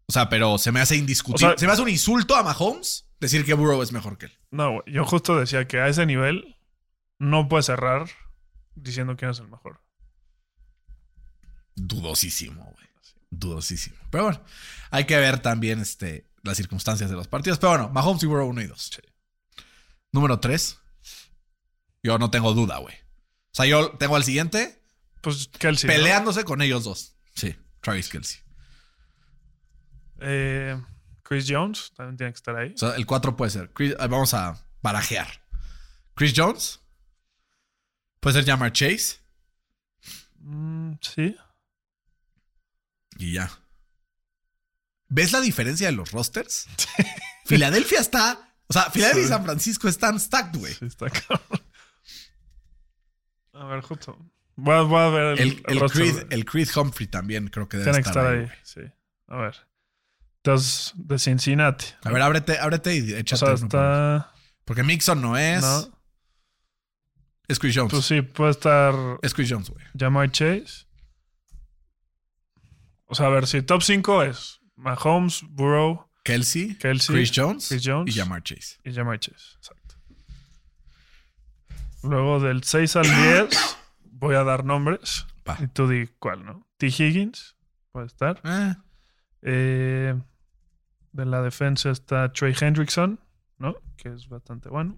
[0.08, 1.46] O sea, pero se me hace indiscutible.
[1.48, 4.26] O sea- se me hace un insulto a Mahomes decir que Burrow es mejor que
[4.28, 4.38] él.
[4.50, 4.84] No, güey.
[4.88, 6.58] Yo justo decía que a ese nivel
[7.20, 8.10] no puedes cerrar
[8.74, 9.82] diciendo quién es el mejor.
[11.76, 12.88] Dudosísimo, güey.
[13.32, 13.96] Dudosísimo.
[14.12, 14.44] Pero bueno,
[14.92, 17.58] hay que ver también este, las circunstancias de los partidos.
[17.58, 19.02] Pero bueno, Mahomes y Burrow 1 y 2.
[20.12, 20.78] Número 3.
[22.04, 22.94] Yo no tengo duda, güey.
[22.96, 24.82] O sea, yo tengo al siguiente
[25.22, 25.88] Pues Kelsey.
[25.88, 25.94] ¿no?
[25.94, 27.16] peleándose con ellos dos.
[27.36, 28.40] Sí, Travis Kelsey.
[30.20, 30.80] Eh,
[31.24, 32.74] Chris Jones también tiene que estar ahí.
[32.74, 33.72] O sea, el 4 puede ser.
[33.74, 35.28] Chris- eh, vamos a barajear.
[36.16, 36.80] Chris Jones.
[38.20, 39.18] Puede ser Jamar Chase.
[40.40, 41.36] Mm, sí.
[43.18, 43.50] Y ya.
[45.10, 46.68] ¿Ves la diferencia de los rosters?
[47.46, 48.56] Filadelfia está.
[48.68, 49.28] O sea, Filadelfia y.
[49.28, 50.74] San Francisco están stacked, güey.
[50.74, 51.62] Sí, está cabrón.
[53.54, 54.18] A ver, justo.
[54.56, 57.78] Voy a, voy a ver el, El, el, Creed, el Creed Humphrey también creo que
[57.78, 58.40] debe Tiene que estar, ahí.
[58.40, 58.50] ahí.
[58.64, 58.82] Sí.
[59.28, 59.56] A ver.
[60.38, 61.86] Entonces, de Cincinnati.
[62.04, 63.40] A ver, ábrete, ábrete y O échate.
[63.40, 63.66] sea, por uno.
[63.66, 64.34] está.
[64.66, 65.62] Porque Mixon no es.
[65.62, 65.98] No.
[67.48, 67.92] Es Chris Jones.
[67.92, 69.84] Pues sí, puede estar Es Chris Jones, güey.
[69.98, 70.86] Jamar Chase.
[73.12, 77.84] O sea, a ver, si top 5 es Mahomes, Burrow Kelsey, Kelsey, Chris Jones, Chris
[77.86, 78.16] Jones.
[78.16, 78.78] y Jamar Chase.
[78.86, 79.58] y Jamar Chase.
[79.58, 79.96] Exacto.
[82.04, 83.78] Luego del 6 al 10
[84.12, 85.26] voy a dar nombres.
[85.60, 86.66] Y tú di cuál, ¿no?
[86.78, 86.88] T.
[86.88, 87.58] Higgins
[87.92, 88.40] puede estar.
[88.46, 88.76] Eh,
[89.44, 90.14] Eh,
[91.12, 93.20] de la defensa está Trey Hendrickson,
[93.58, 93.76] ¿no?
[93.98, 94.98] Que es bastante bueno.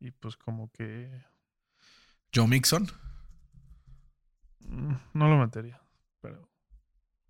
[0.00, 1.10] Y pues como que
[2.34, 2.88] Joe Mixon.
[4.60, 5.80] mm, no lo metería.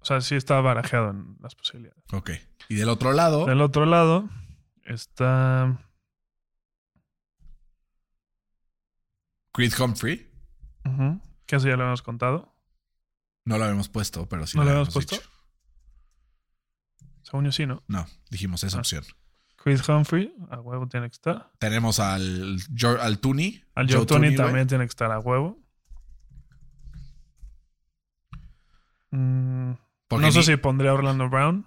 [0.01, 2.03] O sea, sí está barajeado en las posibilidades.
[2.13, 2.31] Ok.
[2.69, 4.29] Y del otro lado, Del otro lado
[4.85, 5.79] está.
[9.53, 10.31] Creed Humphrey.
[10.85, 12.55] ujú, que eso ya lo hemos contado.
[13.45, 15.17] No lo habíamos puesto, pero sí ¿No lo lo habíamos puesto?
[15.17, 15.29] dicho.
[17.23, 17.83] Según yo sí, ¿no?
[17.89, 18.81] No, dijimos esa Ah.
[18.81, 19.05] opción.
[19.57, 21.51] Chris Humphrey, a huevo tiene que estar.
[21.59, 22.59] Tenemos al,
[23.01, 23.19] al.
[23.75, 24.47] Al Joe güey.
[24.47, 25.59] también tiene que estar a huevo.
[30.21, 31.67] Porque no sé ni- si pondría a Orlando Brown.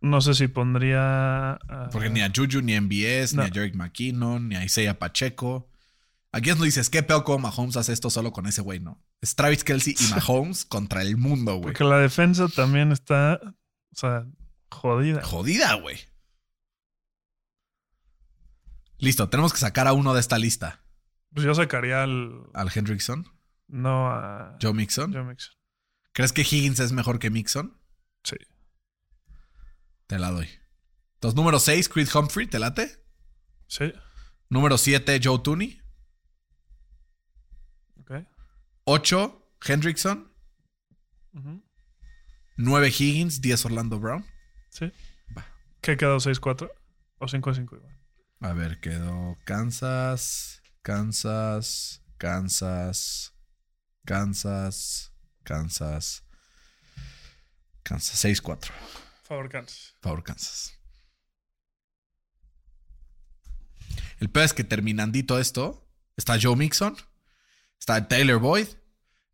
[0.00, 1.52] No sé si pondría.
[1.52, 3.42] a- Porque ni a Juju, ni a MBS, No.
[3.42, 5.68] ni a Jerick McKinnon, ni a Isaiah Pacheco.
[6.32, 8.98] Aquí es donde dices, ¿qué peor como Mahomes hace esto solo con ese güey, no?
[9.20, 11.64] Es Travis Kelsey y Mahomes contra el mundo, güey.
[11.72, 13.38] Porque la defensa también está.
[13.44, 14.26] O sea,
[14.70, 15.22] jodida.
[15.22, 15.98] Jodida, güey.
[18.98, 20.80] Listo, tenemos que sacar a uno de esta lista.
[21.34, 22.44] Pues yo sacaría al.
[22.54, 23.26] Al Hendrickson,
[23.68, 24.56] No a.
[24.60, 25.12] Joe Mixon.
[25.12, 25.54] Joe Mixon.
[26.12, 27.78] ¿Crees que Higgins es mejor que Mixon?
[28.22, 28.36] Sí.
[30.06, 30.48] Te la doy.
[31.14, 33.02] Entonces, número 6, Chris Humphrey, ¿te late?
[33.66, 33.92] Sí.
[34.48, 35.80] Número 7, Joe Tooney.
[38.00, 38.12] Ok.
[38.84, 40.30] 8, Hendrickson.
[41.32, 41.62] Ujú.
[42.56, 43.40] 9, Higgins.
[43.40, 44.26] 10, Orlando Brown.
[44.68, 44.92] Sí.
[45.36, 45.46] Va.
[45.80, 46.18] ¿Qué quedó?
[46.18, 46.70] ¿6-4?
[47.18, 47.98] ¿O 5-5 igual?
[48.40, 53.34] A ver, quedó Kansas, Kansas, Kansas,
[54.04, 55.11] Kansas,
[55.42, 56.24] Kansas,
[57.82, 58.24] Kansas.
[58.24, 58.70] 6-4.
[59.22, 59.94] Favor Kansas.
[60.00, 60.78] Favor, Kansas.
[64.18, 66.96] El peor es que terminandito esto, está Joe Mixon,
[67.78, 68.68] está Taylor Boyd,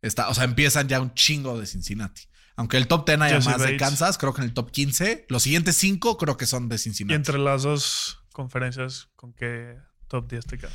[0.01, 2.23] está, o sea, empiezan ya un chingo de Cincinnati.
[2.55, 3.77] Aunque el top 10 haya Jesse más de.
[3.77, 6.79] Kansas, creo que en el top 15, los siguientes 5 creo que son de Y
[6.79, 7.15] Cincinnati.
[7.15, 10.73] entre las dos conferencias, ¿con qué top 10 te quedas?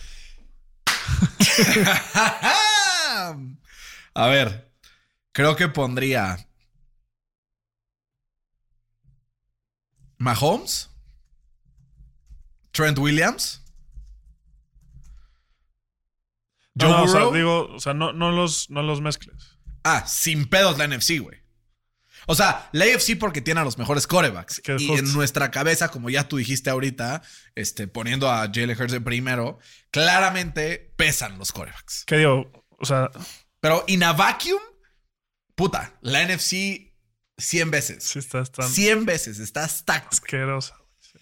[4.14, 4.72] A ver,
[5.34, 6.38] creo que pondría
[10.18, 10.90] Mahomes,
[12.70, 13.60] Trent Williams,
[16.74, 17.34] No, Joe no, o sea, Burrow.
[17.34, 19.58] digo, o sea, no, no, los, no los mezcles.
[19.84, 21.38] Ah, sin pedos la NFC, güey.
[22.26, 24.60] O sea, la AFC porque tiene a los mejores corebacks.
[24.66, 27.22] Y justo- en nuestra cabeza, como ya tú dijiste ahorita,
[27.54, 29.58] este, poniendo a Jalen Hurts de primero,
[29.90, 32.04] claramente pesan los corebacks.
[32.06, 32.50] ¿Qué digo?
[32.78, 33.10] O sea,
[33.60, 34.60] Pero in a vacuum,
[35.54, 36.92] puta, la NFC
[37.38, 38.04] 100 veces.
[38.04, 40.08] sí estás tan 100 veces, está stacked.
[40.12, 40.76] asquerosa.
[40.76, 40.88] güey.
[41.00, 41.18] Sí,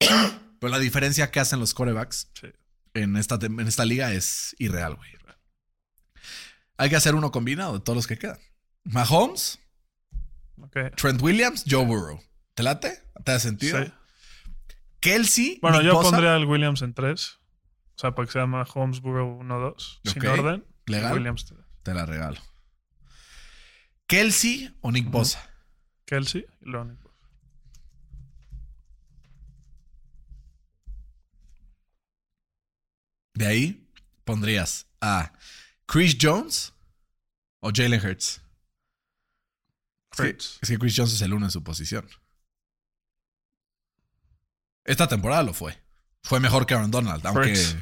[0.60, 2.48] Pero la diferencia que hacen los corebacks sí.
[2.94, 5.10] en esta, en esta liga es irreal, güey.
[6.78, 8.38] Hay que hacer uno combinado de todos los que quedan.
[8.84, 9.58] Mahomes,
[10.60, 10.76] Ok.
[10.96, 12.20] Trent Williams, Joe Burrow.
[12.54, 13.02] ¿Te late?
[13.24, 13.84] ¿Te da sentido?
[13.84, 13.92] Sí.
[15.00, 15.58] Kelsey.
[15.60, 17.28] Bueno, Nick yo Bosa, pondría al Williams en 3.
[17.28, 17.38] O
[17.96, 20.00] sea, para que se llama Holmesboro 1-2.
[20.04, 20.38] Sin Ok.
[20.38, 20.64] orden.
[20.86, 21.12] Legal.
[21.14, 21.60] Williams 3.
[21.82, 22.40] Te la regalo.
[24.12, 25.40] Kelsey o Nick Bosa.
[26.04, 27.16] Kelsey y luego Nick Bosa.
[33.34, 33.88] De ahí
[34.24, 35.32] pondrías a
[35.86, 36.72] Chris Jones
[37.60, 38.40] o Jalen Hurts.
[40.12, 40.58] Es que- Hurts.
[40.60, 42.06] Es que Chris Jones es el uno en su posición.
[44.84, 45.80] Esta temporada lo fue.
[46.22, 47.76] Fue mejor que Aaron Donald, aunque Hurts.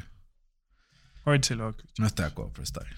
[1.25, 2.97] Hurts y luego no estoy de acuerdo, pero está bien.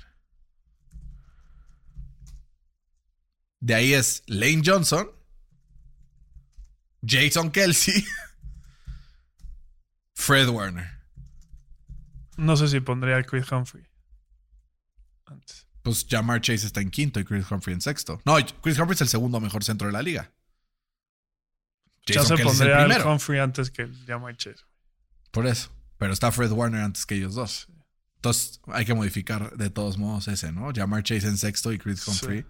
[3.64, 5.09] De ahí es Lane Johnson,
[7.01, 8.05] Jason Kelsey,
[10.14, 10.99] Fred Warner.
[12.36, 13.86] No sé si pondría a Chris Humphrey.
[15.26, 15.66] Antes.
[15.82, 18.22] Pues Jamar Chase está en quinto y Chris Humphrey en sexto.
[18.26, 20.34] No, Chris Humphrey es el segundo mejor centro de la liga.
[22.05, 23.14] Ya se Kelsey es el pondría al primero.
[23.14, 24.66] Humphrey antes que el Jamar Chase.
[25.32, 25.72] Por eso.
[25.97, 27.70] Pero está Fred Warner antes que ellos dos.
[28.18, 30.74] Entonces hay que modificar de todos modos ese, ¿no?
[30.76, 32.45] Jamar Chase en sexto y Chris Humphrey.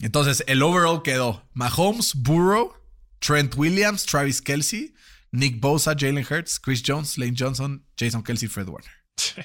[0.00, 2.74] Entonces el overall quedó Mahomes, Burrow,
[3.18, 4.94] Trent Williams, Travis Kelsey,
[5.32, 8.90] Nick Bosa, Jalen Hurts, Chris Jones, Lane Johnson, Jason Kelsey, Fred Warner.
[9.16, 9.40] Sí.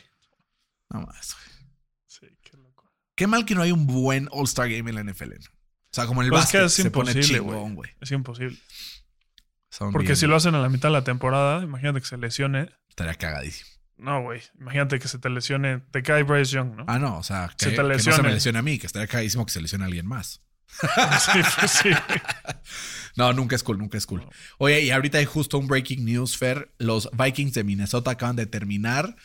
[0.90, 1.68] No más, güey.
[2.08, 2.92] Sí, qué loco.
[3.16, 5.30] Qué mal que no hay un buen All-Star Game en la NFL.
[5.40, 5.50] ¿no?
[5.50, 7.74] O sea, como el Pues es que básquet es se pone imposible, güey.
[7.74, 7.90] güey.
[8.02, 8.58] Es imposible.
[9.70, 12.18] Son Porque bien- si lo hacen a la mitad de la temporada, imagínate que se
[12.18, 12.70] lesione.
[12.90, 13.71] Estaría cagadísimo.
[14.02, 14.42] No, güey.
[14.60, 15.78] Imagínate que se te lesione.
[15.92, 16.86] Te cae Bryce Young, ¿no?
[16.88, 18.88] Ah, no, o sea, que, Se te que no se me lesione a mí, que
[18.88, 20.42] estaría cagadísimo que se lesione a alguien más.
[20.72, 21.90] sí, pues sí.
[23.18, 24.26] No, nunca es cool, nunca es cool.
[24.58, 26.74] Oye, y ahorita hay justo un breaking news, Fer.
[26.78, 29.18] Los Vikings de Minnesota acaban de terminar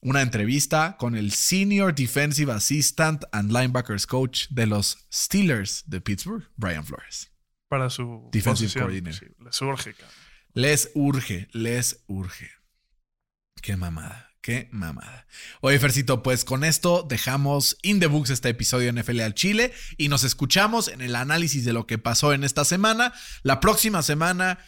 [0.00, 6.46] una entrevista con el Senior Defensive Assistant and Linebackers Coach de los Steelers de Pittsburgh,
[6.56, 7.32] Brian Flores.
[7.68, 8.84] Para su Defensive posición.
[8.84, 9.28] coordinator.
[9.28, 10.14] Sí, le surge, cabrón.
[10.52, 12.50] Les urge, les urge.
[13.62, 15.24] Qué mamada, qué mamada.
[15.60, 19.72] Oye, Fercito, pues con esto dejamos in the books este episodio de NFL al Chile
[19.96, 23.12] y nos escuchamos en el análisis de lo que pasó en esta semana.
[23.44, 24.58] La próxima semana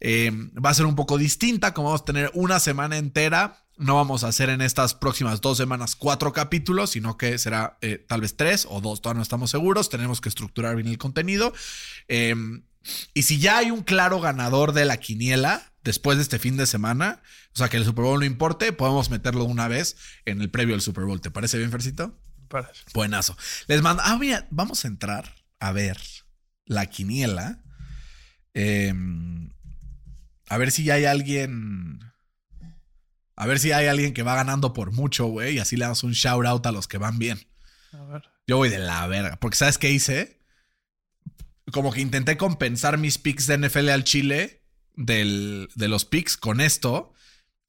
[0.00, 0.30] eh,
[0.62, 3.64] va a ser un poco distinta, como vamos a tener una semana entera.
[3.78, 8.04] No vamos a hacer en estas próximas dos semanas cuatro capítulos, sino que será eh,
[8.06, 9.88] tal vez tres o dos, todavía no estamos seguros.
[9.88, 11.54] Tenemos que estructurar bien el contenido.
[12.06, 12.34] Eh,
[13.14, 16.66] Y si ya hay un claro ganador de la quiniela después de este fin de
[16.66, 17.22] semana,
[17.54, 20.74] o sea, que el Super Bowl no importe, podemos meterlo una vez en el previo
[20.74, 21.20] del Super Bowl.
[21.20, 22.18] ¿Te parece bien, Fercito?
[22.48, 22.84] Parece.
[22.94, 23.36] Buenazo.
[23.66, 24.02] Les mando.
[24.04, 25.98] Ah, mira, vamos a entrar a ver
[26.66, 27.62] la quiniela.
[28.54, 28.92] Eh,
[30.48, 32.00] a ver si hay alguien.
[33.34, 35.54] A ver si hay alguien que va ganando por mucho, güey.
[35.54, 37.40] Y así le damos un shout out a los que van bien.
[37.92, 38.22] A ver.
[38.46, 39.36] Yo voy de la verga.
[39.40, 40.40] Porque ¿sabes qué hice?
[41.72, 44.61] Como que intenté compensar mis picks de NFL al Chile
[44.94, 47.12] del, de los picks con esto.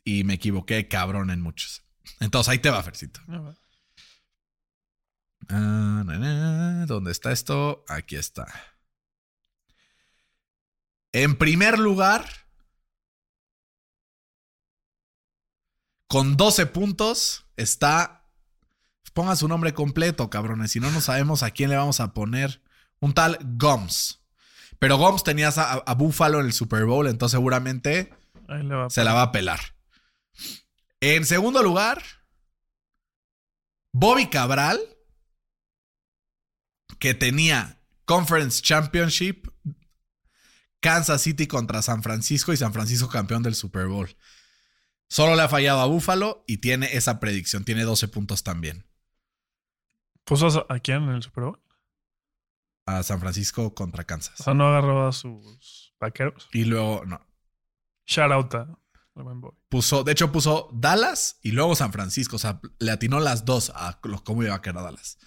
[0.04, 1.84] Y me equivoqué cabrón en muchos.
[2.20, 3.22] Entonces ahí te va, Fercito.
[5.50, 6.86] Ah, na, na.
[6.86, 7.84] ¿Dónde está esto?
[7.88, 8.48] Aquí está.
[11.12, 12.28] En primer lugar,
[16.08, 18.28] con 12 puntos, está.
[19.14, 20.72] Ponga su nombre completo, cabrones.
[20.72, 22.64] Si no, no sabemos a quién le vamos a poner.
[23.00, 24.23] Un tal Goms.
[24.80, 28.14] Pero Goms tenías a, a Buffalo en el Super Bowl, entonces seguramente
[28.90, 29.60] se la va a pelar.
[31.00, 32.02] En segundo lugar,
[33.92, 34.80] Bobby Cabral,
[37.00, 39.48] que tenía Conference Championship,
[40.80, 44.16] Kansas City contra San Francisco y San Francisco campeón del Super Bowl.
[45.10, 48.88] Solo le ha fallado a Buffalo y tiene esa predicción, tiene 12 puntos también.
[50.24, 51.60] ¿Puso a quién en el Super Bowl?
[52.86, 54.40] A San Francisco contra Kansas.
[54.40, 56.50] O sea, no agarró a sus vaqueros.
[56.52, 57.26] Y luego, no,
[58.06, 58.78] Shout out a
[59.16, 59.52] el buen boy.
[59.70, 63.72] puso, de hecho puso Dallas y luego San Francisco, o sea, le atinó las dos
[63.76, 65.18] a los cómo iba a quedar Dallas.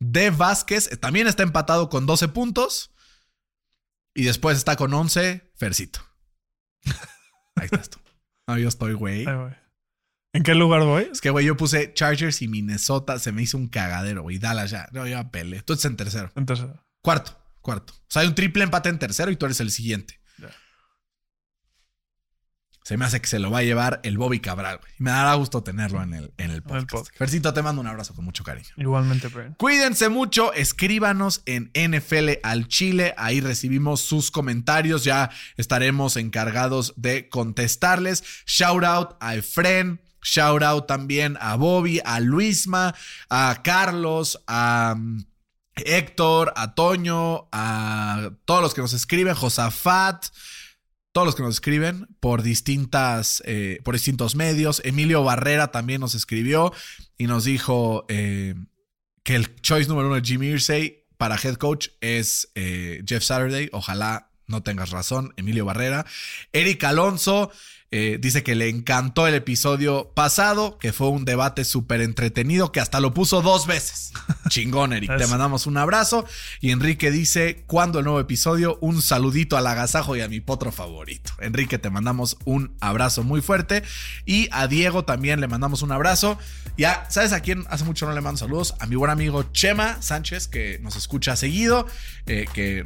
[0.00, 2.94] De Vázquez eh, también está empatado con 12 puntos
[4.14, 6.00] y después está con 11 Fercito.
[7.56, 8.00] Ahí estás tú.
[8.46, 9.24] No, yo estoy, güey.
[10.44, 11.08] ¿En qué lugar voy?
[11.10, 14.38] Es que, güey, yo puse Chargers y Minnesota, se me hizo un cagadero, güey.
[14.38, 15.62] Dallas ya, no, yo pele.
[15.62, 16.30] Tú estás en tercero.
[16.36, 16.84] En tercero.
[17.00, 17.94] Cuarto, cuarto.
[17.94, 20.20] O sea, hay un triple empate en tercero y tú eres el siguiente.
[22.82, 24.92] Se me hace que se lo va a llevar el Bobby Cabral, güey.
[25.00, 26.90] Y me dará gusto tenerlo en el, en el podcast.
[26.90, 27.16] podcast.
[27.16, 28.68] Fercito, te mando un abrazo con mucho cariño.
[28.76, 29.54] Igualmente, Brian.
[29.54, 37.30] Cuídense mucho, escríbanos en NFL al Chile, ahí recibimos sus comentarios, ya estaremos encargados de
[37.30, 38.22] contestarles.
[38.44, 42.94] Shout out a Efren, shout out también a Bobby, a Luisma,
[43.28, 45.24] a Carlos, a mm,
[45.76, 50.26] Héctor, a Toño, a todos los que nos escriben, Josafat,
[51.12, 54.82] todos los que nos escriben por distintas, eh, por distintos medios.
[54.84, 56.72] Emilio Barrera también nos escribió
[57.18, 58.54] y nos dijo eh,
[59.22, 63.68] que el choice número uno de Jimmy Irsay para head coach es eh, Jeff Saturday.
[63.72, 66.04] Ojalá no tengas razón, Emilio Barrera.
[66.52, 67.50] Eric Alonso
[67.96, 72.80] eh, dice que le encantó el episodio pasado, que fue un debate súper entretenido, que
[72.80, 74.12] hasta lo puso dos veces.
[74.48, 75.16] Chingón, Eric.
[75.16, 76.26] Te mandamos un abrazo.
[76.60, 78.78] Y Enrique dice, ¿cuándo el nuevo episodio?
[78.80, 81.34] Un saludito al agasajo y a mi potro favorito.
[81.38, 83.84] Enrique, te mandamos un abrazo muy fuerte.
[84.26, 86.36] Y a Diego también le mandamos un abrazo.
[86.76, 88.74] Ya, ¿sabes a quién hace mucho no le mando saludos?
[88.80, 91.86] A mi buen amigo Chema Sánchez, que nos escucha seguido,
[92.26, 92.82] eh, que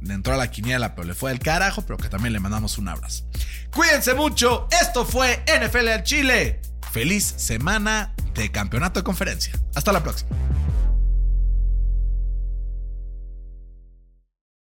[0.00, 2.78] le entró a la quiniela, pero le fue del carajo, pero que también le mandamos
[2.78, 3.26] un abrazo.
[3.74, 4.68] Cuídense mucho.
[4.70, 6.60] Esto fue NFL al Chile.
[6.92, 9.52] Feliz semana de campeonato de conferencia.
[9.74, 10.30] Hasta la próxima.